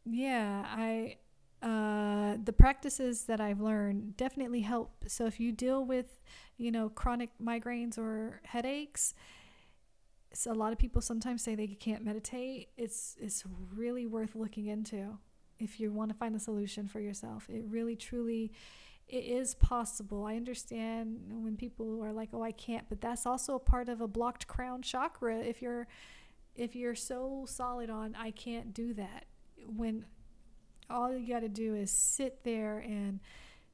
[0.05, 1.17] yeah, I
[1.63, 5.05] uh, the practices that I've learned definitely help.
[5.07, 6.19] So if you deal with,
[6.57, 9.13] you know, chronic migraines or headaches,
[10.33, 12.69] so a lot of people sometimes say they can't meditate.
[12.75, 15.17] It's it's really worth looking into
[15.57, 17.47] if you want to find a solution for yourself.
[17.49, 18.51] It really truly
[19.07, 20.25] it is possible.
[20.25, 24.01] I understand when people are like, "Oh, I can't," but that's also a part of
[24.01, 25.39] a blocked crown chakra.
[25.39, 25.87] If you're
[26.55, 29.25] if you're so solid on I can't do that,
[29.67, 30.05] when
[30.89, 33.19] all you got to do is sit there and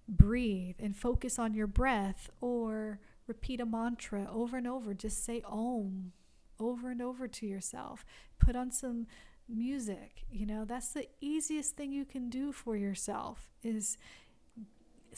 [0.08, 4.94] breathe and focus on your breath or repeat a mantra over and over.
[4.94, 6.12] Just say om
[6.60, 8.06] over and over to yourself.
[8.40, 9.08] Put on some
[9.48, 10.26] music.
[10.32, 13.98] You know, that's the easiest thing you can do for yourself is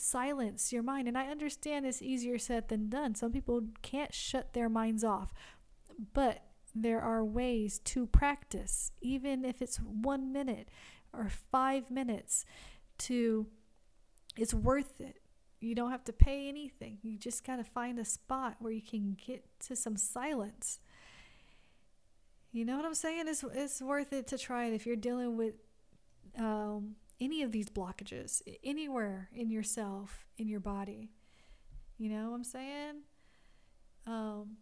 [0.02, 1.08] silence your mind.
[1.08, 3.16] And I understand it's easier said than done.
[3.16, 5.34] Some people can't shut their minds off.
[6.14, 10.70] But there are ways to practice, even if it's one minute
[11.14, 12.46] or five minutes,
[13.00, 13.48] to
[14.38, 15.18] it's worth it.
[15.60, 16.98] You don't have to pay anything.
[17.04, 20.80] You just got to find a spot where you can get to some silence.
[22.52, 23.26] You know what I'm saying?
[23.28, 25.54] It's, it's worth it to try it if you're dealing with
[26.38, 31.12] um, any of these blockages anywhere in yourself, in your body.
[31.98, 32.96] You know what I'm saying?
[34.08, 34.58] Um,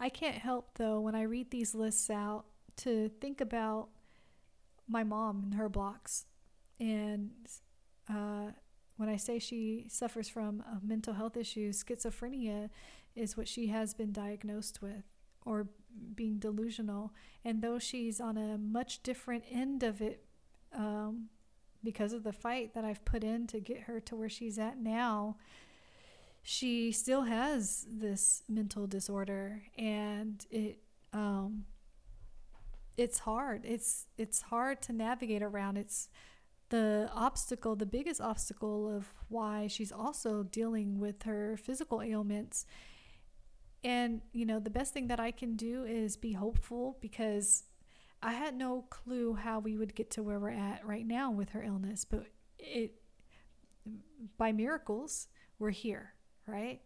[0.00, 2.46] I can't help though when I read these lists out
[2.78, 3.88] to think about
[4.88, 6.24] my mom and her blocks.
[6.80, 7.30] And
[8.08, 8.52] uh,
[8.96, 12.70] when I say she suffers from a mental health issues, schizophrenia
[13.14, 15.04] is what she has been diagnosed with,
[15.44, 15.68] or
[16.14, 17.12] being delusional.
[17.44, 20.24] And though she's on a much different end of it
[20.72, 21.28] um,
[21.82, 24.78] because of the fight that I've put in to get her to where she's at
[24.78, 25.36] now,
[26.42, 30.78] she still has this mental disorder and it
[31.12, 31.64] um
[32.96, 33.64] it's hard.
[33.64, 35.78] It's it's hard to navigate around.
[35.78, 36.08] It's
[36.70, 42.66] the obstacle, the biggest obstacle of why she's also dealing with her physical ailments.
[43.84, 47.64] And, you know, the best thing that I can do is be hopeful because
[48.22, 51.50] I had no clue how we would get to where we're at right now with
[51.50, 52.26] her illness, but
[52.58, 52.94] it
[54.36, 56.14] by miracles we're here,
[56.46, 56.80] right?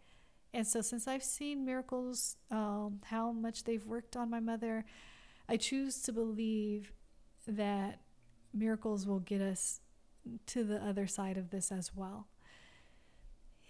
[0.54, 4.84] And so since I've seen miracles, um, how much they've worked on my mother,
[5.48, 6.92] I choose to believe
[7.46, 8.00] that
[8.52, 9.80] miracles will get us
[10.46, 12.28] to the other side of this as well.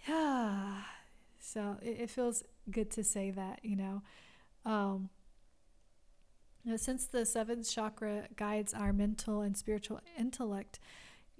[0.07, 0.81] yeah.
[1.39, 4.01] So it, it feels good to say that, you know.
[4.65, 5.09] Um,
[6.77, 10.79] since the seventh chakra guides our mental and spiritual intellect,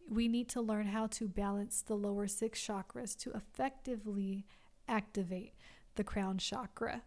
[0.10, 4.46] we need to learn how to balance the lower six chakras to effectively
[4.88, 5.54] activate
[5.96, 7.04] the crown chakra.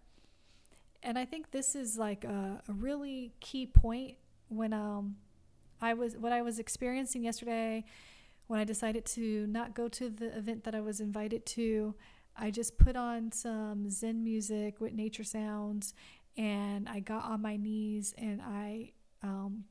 [1.03, 4.17] And I think this is like a, a really key point
[4.49, 5.17] when um,
[5.81, 7.85] I was what I was experiencing yesterday
[8.47, 11.95] when I decided to not go to the event that I was invited to.
[12.37, 15.95] I just put on some Zen music with nature sounds
[16.37, 19.65] and I got on my knees and I um,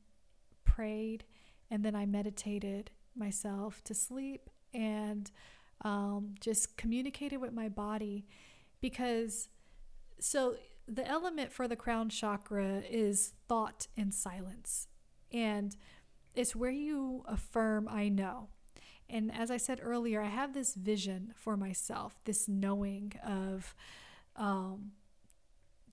[0.64, 1.24] prayed
[1.70, 5.30] and then I meditated myself to sleep and
[5.82, 8.26] um, just communicated with my body
[8.80, 9.48] because
[10.18, 10.56] so
[10.88, 14.88] the element for the crown chakra is thought and silence
[15.32, 15.76] and
[16.34, 18.48] it's where you affirm I know.
[19.08, 23.74] And as I said earlier, I have this vision for myself, this knowing of
[24.36, 24.92] um,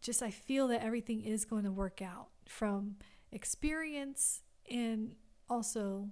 [0.04, 2.97] just I feel that everything is going to work out from
[3.32, 5.16] experience and
[5.49, 6.10] also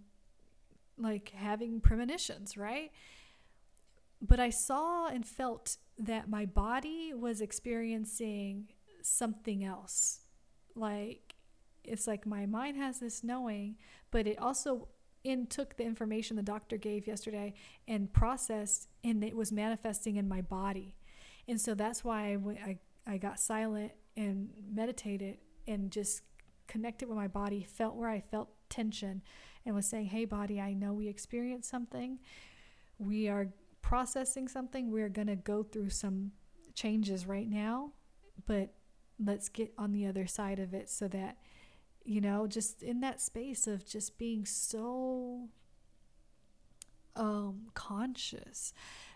[0.98, 2.92] like having premonitions, right?
[4.22, 8.70] But I saw and felt that my body was experiencing
[9.02, 10.22] something else.
[10.74, 11.36] Like
[11.84, 13.76] it's like my mind has this knowing,
[14.10, 14.88] but it also
[15.24, 17.54] in took the information the doctor gave yesterday
[17.88, 20.96] and processed and it was manifesting in my body
[21.48, 25.38] and so that's why I, I, I got silent and meditated
[25.68, 26.22] and just
[26.68, 29.22] connected with my body felt where i felt tension
[29.66, 32.20] and was saying hey body i know we experienced something.
[32.98, 33.48] We are
[33.82, 34.92] processing something.
[34.92, 36.32] We're going to go through some
[36.76, 37.92] changes right now
[38.48, 38.74] but
[39.24, 41.38] let's get on the other side of it so that
[42.04, 45.50] you know, just in that space of just being so
[47.16, 48.74] um, conscious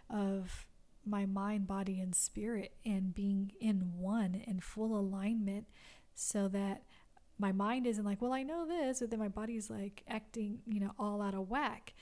[0.09, 0.65] of
[1.05, 5.67] my mind, body, and spirit and being in one and full alignment
[6.13, 6.83] so that
[7.37, 10.79] my mind isn't like, well, I know this, but then my body's like acting, you
[10.79, 11.93] know, all out of whack.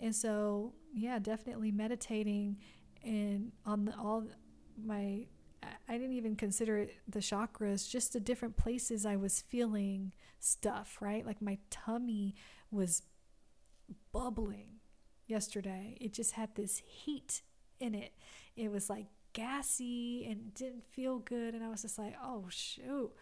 [0.00, 2.58] And so, yeah, definitely meditating
[3.04, 4.24] and on the, all
[4.82, 5.26] my
[5.88, 10.98] I didn't even consider it the chakras, just the different places I was feeling stuff,
[11.00, 11.26] right?
[11.26, 12.34] Like my tummy
[12.70, 13.02] was
[14.12, 14.78] bubbling
[15.26, 15.96] yesterday.
[16.00, 17.42] It just had this heat
[17.80, 18.12] in it.
[18.58, 21.54] It was like gassy and didn't feel good.
[21.54, 23.12] And I was just like, oh, shoot.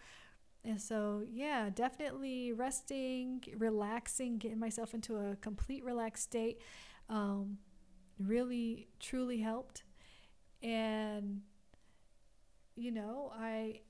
[0.63, 6.61] And so, yeah, definitely resting, relaxing, getting myself into a complete relaxed state
[7.09, 7.57] um,
[8.19, 9.83] really, truly helped.
[10.61, 11.41] And
[12.77, 13.81] you know, I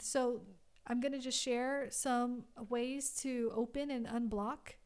[0.00, 0.42] so
[0.86, 4.76] I'm going to just share some ways to open and unblock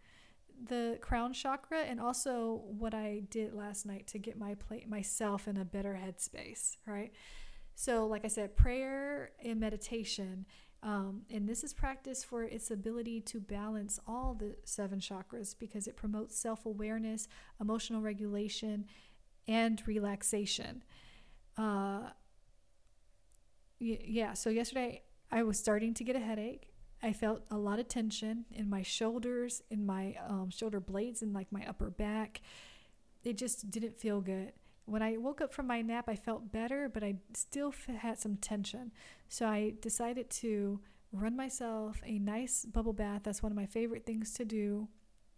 [0.62, 5.48] the crown chakra and also what I did last night to get my plate myself
[5.48, 7.12] in a better headspace, right?
[7.74, 10.46] So, like I said, prayer and meditation.
[10.82, 15.86] Um, and this is practice for its ability to balance all the seven chakras because
[15.86, 17.28] it promotes self awareness,
[17.61, 18.86] emotional regulation,
[19.46, 20.82] and relaxation.
[21.56, 22.11] Uh,
[23.78, 26.68] yeah, so yesterday I was starting to get a headache.
[27.03, 31.32] I felt a lot of tension in my shoulders, in my um, shoulder blades, and
[31.32, 32.40] like my upper back.
[33.24, 34.53] It just didn't feel good.
[34.84, 38.36] When I woke up from my nap, I felt better, but I still had some
[38.36, 38.92] tension.
[39.28, 40.80] So I decided to
[41.12, 43.22] run myself a nice bubble bath.
[43.24, 44.88] That's one of my favorite things to do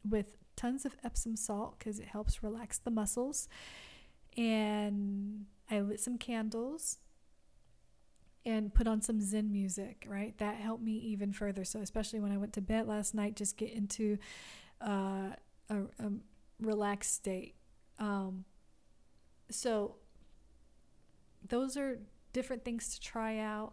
[0.09, 3.49] with tons of Epsom salt because it helps relax the muscles.
[4.37, 6.99] And I lit some candles
[8.45, 10.37] and put on some Zen music, right?
[10.39, 11.65] That helped me even further.
[11.65, 14.19] So, especially when I went to bed last night, just get into
[14.81, 15.31] uh,
[15.71, 16.13] a, a,
[16.61, 17.55] relaxed state.
[17.99, 18.45] Um,
[19.51, 19.97] so,
[21.49, 22.01] those are
[22.33, 23.73] different things to try out.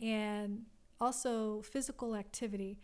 [0.00, 0.62] And
[1.00, 2.78] also, physical activity.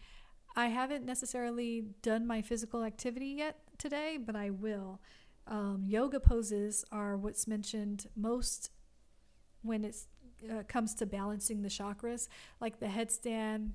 [0.56, 5.00] I haven't necessarily done my physical activity yet today, but I will.
[5.46, 8.70] Um, yoga poses are what's mentioned most
[9.62, 10.08] when it's
[10.50, 12.28] uh, comes to balancing the chakras,
[12.60, 13.70] like the headstand,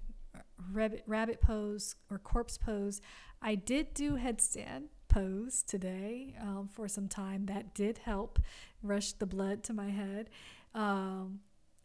[0.71, 3.01] rabbit, rabbit pose, or corpse pose.
[3.41, 7.45] I did do headstand pose today um, for some time.
[7.45, 8.39] That did help
[8.81, 10.29] rush the blood to my head.
[10.73, 11.39] Um,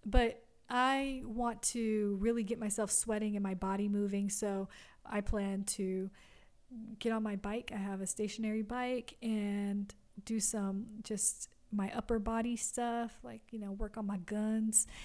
[0.07, 4.31] but I want to really get myself sweating and my body moving.
[4.31, 4.69] So
[5.05, 6.11] I plan to
[6.99, 7.71] get on my bike.
[7.75, 9.93] I have a stationary bike and
[10.25, 14.87] do some just my upper body stuff, like, you know, work on my guns.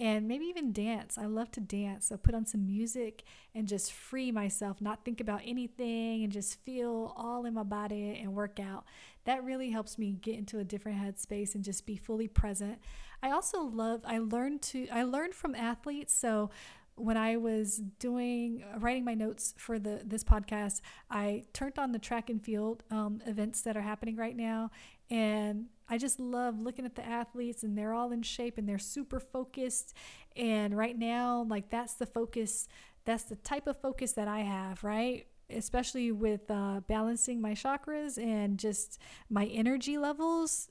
[0.00, 1.18] and maybe even dance.
[1.18, 2.06] I love to dance.
[2.06, 3.22] So put on some music
[3.54, 8.18] and just free myself, not think about anything and just feel all in my body
[8.20, 8.84] and work out.
[9.24, 12.78] That really helps me get into a different headspace and just be fully present.
[13.22, 16.14] I also love I learned to I learned from athletes.
[16.14, 16.50] So
[16.96, 20.80] when I was doing writing my notes for the this podcast,
[21.10, 24.70] I turned on the track and field um, events that are happening right now,
[25.10, 28.78] and I just love looking at the athletes, and they're all in shape and they're
[28.78, 29.94] super focused.
[30.36, 32.68] And right now, like that's the focus.
[33.04, 35.26] That's the type of focus that I have, right?
[35.48, 40.68] Especially with uh, balancing my chakras and just my energy levels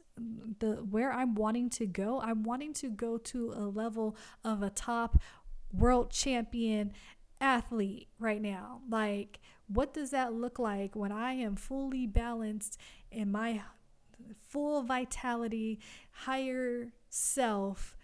[0.59, 4.69] the where I'm wanting to go, I'm wanting to go to a level of a
[4.69, 5.21] top
[5.71, 6.93] world champion
[7.41, 8.81] athlete right now.
[8.89, 12.77] Like, what does that look like when I am fully balanced
[13.11, 13.61] in my
[14.41, 15.79] full vitality,
[16.11, 17.95] higher self,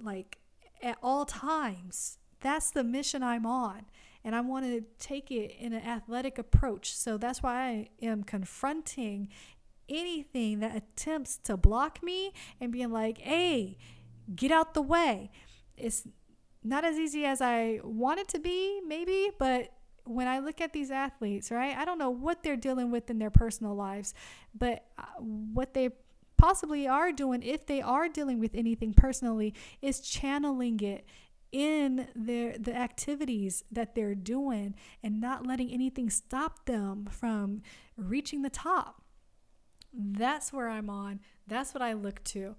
[0.00, 0.38] like
[0.82, 2.18] at all times?
[2.40, 3.86] That's the mission I'm on.
[4.24, 6.94] And I want to take it in an athletic approach.
[6.94, 9.28] So that's why I am confronting
[9.88, 13.76] anything that attempts to block me and being like, hey,
[14.34, 15.30] get out the way.
[15.76, 16.06] It's
[16.64, 19.72] not as easy as I want it to be, maybe, but
[20.04, 23.18] when I look at these athletes, right, I don't know what they're dealing with in
[23.18, 24.14] their personal lives,
[24.54, 25.90] but uh, what they
[26.36, 31.06] possibly are doing, if they are dealing with anything personally, is channeling it
[31.52, 37.62] in their the activities that they're doing and not letting anything stop them from
[37.96, 39.02] reaching the top.
[39.92, 41.20] That's where I'm on.
[41.46, 42.56] That's what I look to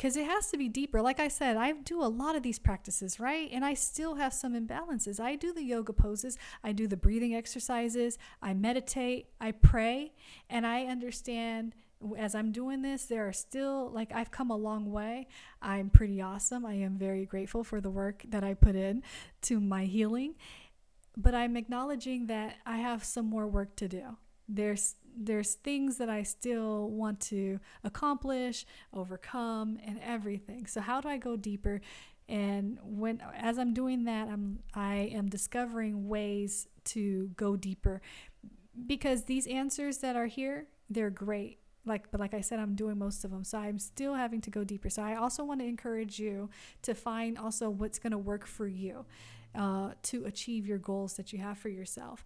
[0.00, 1.02] because it has to be deeper.
[1.02, 3.50] Like I said, I do a lot of these practices, right?
[3.52, 5.20] And I still have some imbalances.
[5.20, 10.14] I do the yoga poses, I do the breathing exercises, I meditate, I pray,
[10.48, 11.74] and I understand
[12.16, 15.28] as I'm doing this, there are still, like, I've come a long way.
[15.60, 16.64] I'm pretty awesome.
[16.64, 19.02] I am very grateful for the work that I put in
[19.42, 20.36] to my healing.
[21.14, 24.16] But I'm acknowledging that I have some more work to do.
[24.48, 30.66] There's there's things that I still want to accomplish, overcome, and everything.
[30.66, 31.80] So how do I go deeper?
[32.28, 38.00] And when as I'm doing that, I'm I am discovering ways to go deeper
[38.86, 41.58] because these answers that are here, they're great.
[41.84, 43.42] Like but like I said, I'm doing most of them.
[43.42, 44.90] So I'm still having to go deeper.
[44.90, 46.50] So I also want to encourage you
[46.82, 49.06] to find also what's going to work for you.
[49.52, 52.24] Uh, to achieve your goals that you have for yourself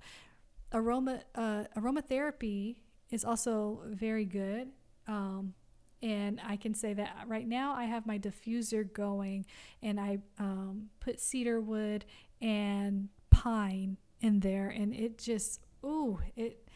[0.74, 2.76] aroma uh, aromatherapy
[3.10, 4.68] is also very good.
[5.06, 5.54] Um,
[6.02, 9.46] and I can say that right now I have my diffuser going,
[9.82, 12.04] and I um, put cedar wood
[12.42, 16.68] and pine in there, and it just ooh it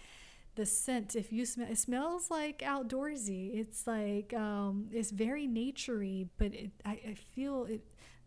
[0.54, 6.28] the scent if you smell it smells like outdoorsy it's like um, it's very naturey
[6.36, 7.82] but it, I, I feel it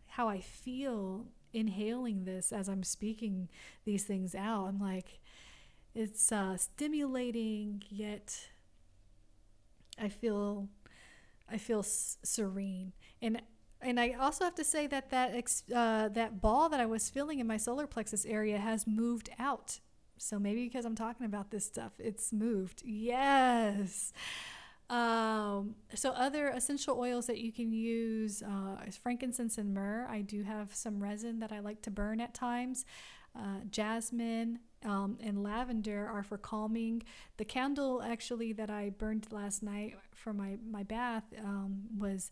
[0.06, 3.50] how i feel inhaling this as i'm speaking
[3.84, 5.20] these things out i'm like
[5.94, 8.48] it's uh, stimulating, yet
[9.98, 10.68] I feel
[11.50, 12.92] I feel s- serene.
[13.20, 13.42] And
[13.80, 17.10] and I also have to say that that ex- uh, that ball that I was
[17.10, 19.80] feeling in my solar plexus area has moved out.
[20.18, 22.82] So maybe because I'm talking about this stuff, it's moved.
[22.84, 24.12] Yes.
[24.90, 30.06] Um, so other essential oils that you can use uh, is frankincense and myrrh.
[30.10, 32.84] I do have some resin that I like to burn at times.
[33.36, 37.02] Uh, jasmine, um, and lavender are for calming.
[37.36, 42.30] The candle actually that I burned last night for my, my bath um, was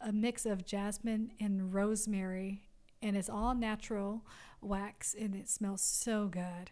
[0.00, 2.62] a mix of jasmine and rosemary,
[3.02, 4.24] and it's all natural
[4.60, 6.70] wax, and it smells so good.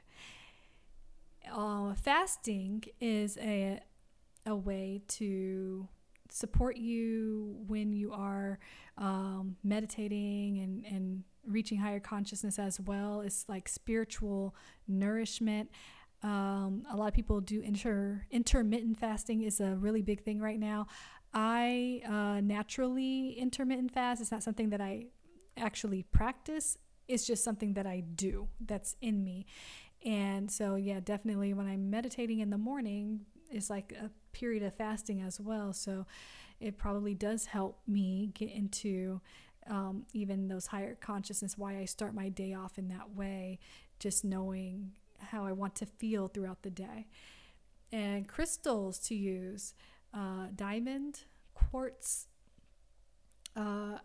[1.51, 3.81] Uh, fasting is a,
[4.47, 5.89] a way to
[6.31, 8.59] support you when you are
[8.99, 13.21] um, meditating and, and reaching higher consciousness as well.
[13.21, 14.55] It's like spiritual
[14.87, 15.71] nourishment.
[16.23, 20.59] Um, a lot of people do inter intermittent fasting is a really big thing right
[20.59, 20.87] now.
[21.33, 24.21] I uh, naturally intermittent fast.
[24.21, 25.07] It's not something that I
[25.57, 26.79] actually practice.
[27.07, 28.49] It's just something that I do.
[28.61, 29.47] That's in me.
[30.05, 33.21] And so, yeah, definitely when I'm meditating in the morning,
[33.51, 35.73] it's like a period of fasting as well.
[35.73, 36.07] So
[36.61, 39.21] it probably does help me get into
[39.69, 43.59] um, even those higher consciousness, why I start my day off in that way,
[43.99, 47.07] just knowing how I want to feel throughout the day.
[47.93, 49.75] And crystals to use
[50.15, 51.21] uh, diamond,
[51.55, 52.29] quartz.
[53.57, 53.99] Uh,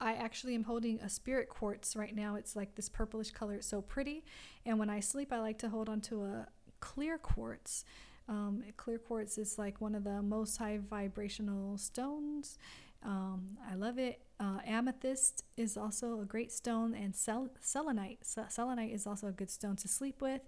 [0.00, 2.34] I actually am holding a spirit quartz right now.
[2.36, 3.54] It's like this purplish color.
[3.54, 4.24] It's so pretty.
[4.66, 6.46] And when I sleep, I like to hold onto a
[6.80, 7.84] clear quartz.
[8.28, 12.58] Um, clear quartz is like one of the most high vibrational stones
[13.04, 14.20] Um, I love it.
[14.40, 18.18] Uh, amethyst is also a great stone, and sel- selenite.
[18.48, 20.40] selenite is also a good stone to sleep with.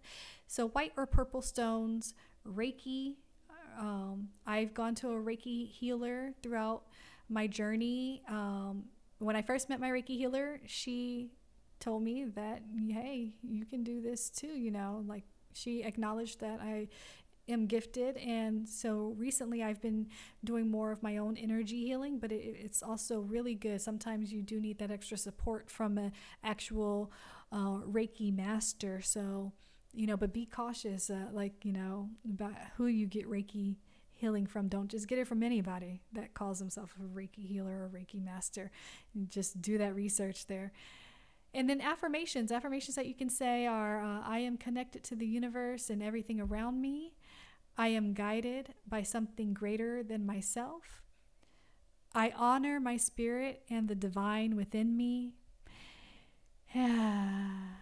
[0.47, 2.15] So, white or purple stones,
[2.47, 3.15] Reiki.
[3.79, 6.85] Um, I've gone to a Reiki healer throughout
[7.29, 8.23] my journey.
[8.29, 8.85] Um,
[9.19, 11.31] when I first met my Reiki healer, she
[11.79, 16.61] told me that, hey, you can do this too, you know, like she acknowledged that
[16.61, 16.89] I
[17.49, 20.07] am gifted and so recently i've been
[20.45, 23.81] doing more of my own energy healing but it, it's also really good.
[23.81, 27.13] Sometimes you do need that extra support from an actual
[27.53, 29.53] uh, reiki master so
[29.93, 33.77] you know but be cautious uh, like you know about who you get reiki
[34.17, 34.69] healing from.
[34.69, 38.71] Don't just get it from anybody that calls himself a reiki healer or reiki master.
[39.29, 40.73] Just do that research there.
[41.53, 42.51] And then affirmations.
[42.51, 46.41] Affirmations that you can say are uh, i am connected to the universe and everything
[46.41, 47.13] around me
[47.79, 51.03] I am guided by something greater than myself.
[52.15, 55.35] I honor my spirit and the divine within me.
[56.75, 57.75] and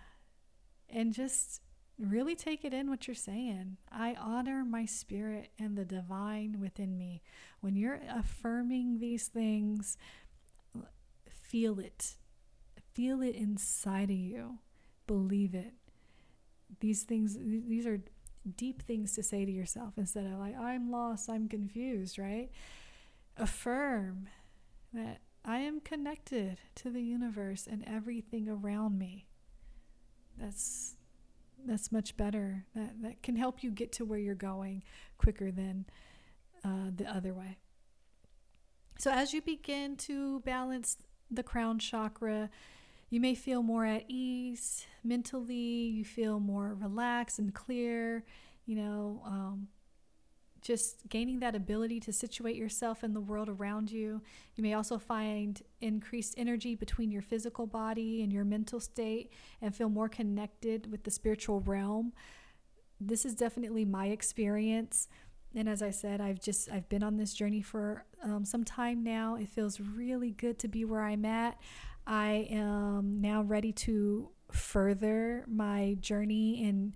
[1.13, 1.61] just
[1.99, 3.77] really take it in what you're saying.
[3.93, 7.23] I honor my spirit and the divine within me.
[7.61, 9.97] When you're affirming these things,
[11.29, 12.17] feel it.
[12.93, 14.59] Feel it inside of you.
[15.07, 15.75] Believe it.
[16.81, 18.01] These things, these are
[18.57, 22.51] deep things to say to yourself instead of like, I'm lost, I'm confused, right?
[23.37, 24.29] Affirm
[24.93, 29.27] that I am connected to the universe and everything around me.
[30.39, 30.97] That's
[31.67, 32.65] that's much better.
[32.75, 34.83] That that can help you get to where you're going
[35.19, 35.87] quicker than
[36.65, 37.59] uh, the other way.
[38.99, 40.97] So as you begin to balance
[41.31, 42.51] the crown chakra,
[43.11, 48.25] you may feel more at ease mentally, you feel more relaxed and clear,
[48.67, 49.69] you know, um,
[50.65, 54.23] just gaining that ability to situate yourself in the world around you.
[54.57, 59.31] You may also find increased energy between your physical body and your mental state
[59.61, 62.15] and feel more connected with the spiritual realm.
[62.99, 65.09] This is definitely my experience.
[65.55, 69.05] And as I said, I've just I've been on this journey for um, some time
[69.05, 69.37] now.
[69.37, 71.59] It feels really good to be where I'm at.
[72.07, 76.93] I am now ready to further my journey and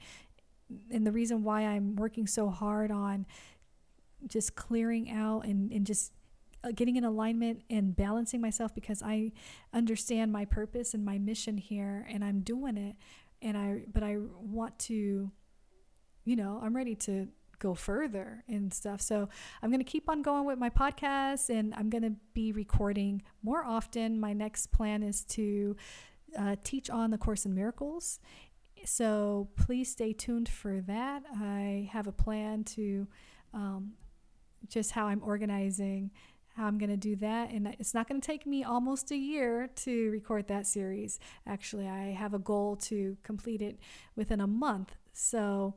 [0.91, 3.25] and the reason why I'm working so hard on
[4.27, 6.13] just clearing out and, and just
[6.63, 9.33] uh, getting in alignment and balancing myself because I
[9.73, 12.97] understand my purpose and my mission here and I'm doing it.
[13.41, 15.31] And I but I want to
[16.25, 17.29] you know I'm ready to
[17.59, 19.01] go further and stuff.
[19.01, 19.29] So
[19.63, 23.23] I'm going to keep on going with my podcast and I'm going to be recording
[23.43, 24.21] more often.
[24.21, 25.77] My next plan is to
[26.39, 28.21] uh, teach on the Course in Miracles.
[28.85, 31.25] So please stay tuned for that.
[31.35, 33.07] I have a plan to
[33.53, 33.93] um,
[34.69, 36.11] just how I'm organizing
[36.59, 37.51] how I'm going to do that.
[37.51, 41.21] And it's not going to take me almost a year to record that series.
[41.47, 43.79] Actually, I have a goal to complete it
[44.17, 44.97] within a month.
[45.13, 45.77] So,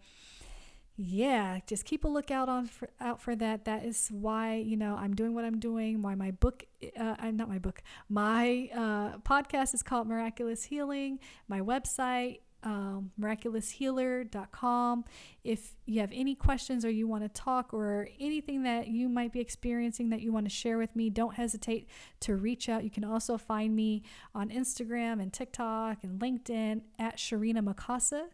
[1.03, 3.65] yeah, just keep a lookout on for, out for that.
[3.65, 6.03] That is why you know I'm doing what I'm doing.
[6.03, 6.65] Why my book,
[6.99, 7.81] uh, I'm not my book.
[8.07, 11.19] My uh, podcast is called Miraculous Healing.
[11.47, 15.05] My website, um, miraculoushealer.com.
[15.43, 19.33] If you have any questions or you want to talk or anything that you might
[19.33, 21.87] be experiencing that you want to share with me, don't hesitate
[22.19, 22.83] to reach out.
[22.83, 24.03] You can also find me
[24.35, 28.25] on Instagram and TikTok and LinkedIn at Sharina Makasa.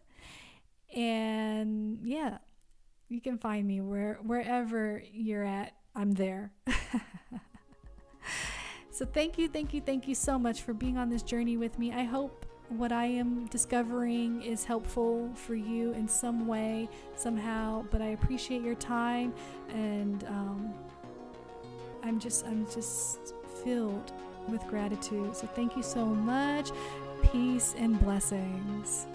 [0.93, 2.39] And yeah,
[3.09, 5.73] you can find me where wherever you're at.
[5.95, 6.51] I'm there.
[8.91, 11.79] so thank you, thank you, thank you so much for being on this journey with
[11.79, 11.91] me.
[11.91, 17.85] I hope what I am discovering is helpful for you in some way, somehow.
[17.89, 19.33] But I appreciate your time,
[19.69, 20.73] and um,
[22.03, 23.33] I'm just I'm just
[23.63, 24.11] filled
[24.47, 25.35] with gratitude.
[25.35, 26.71] So thank you so much.
[27.31, 29.07] Peace and blessings.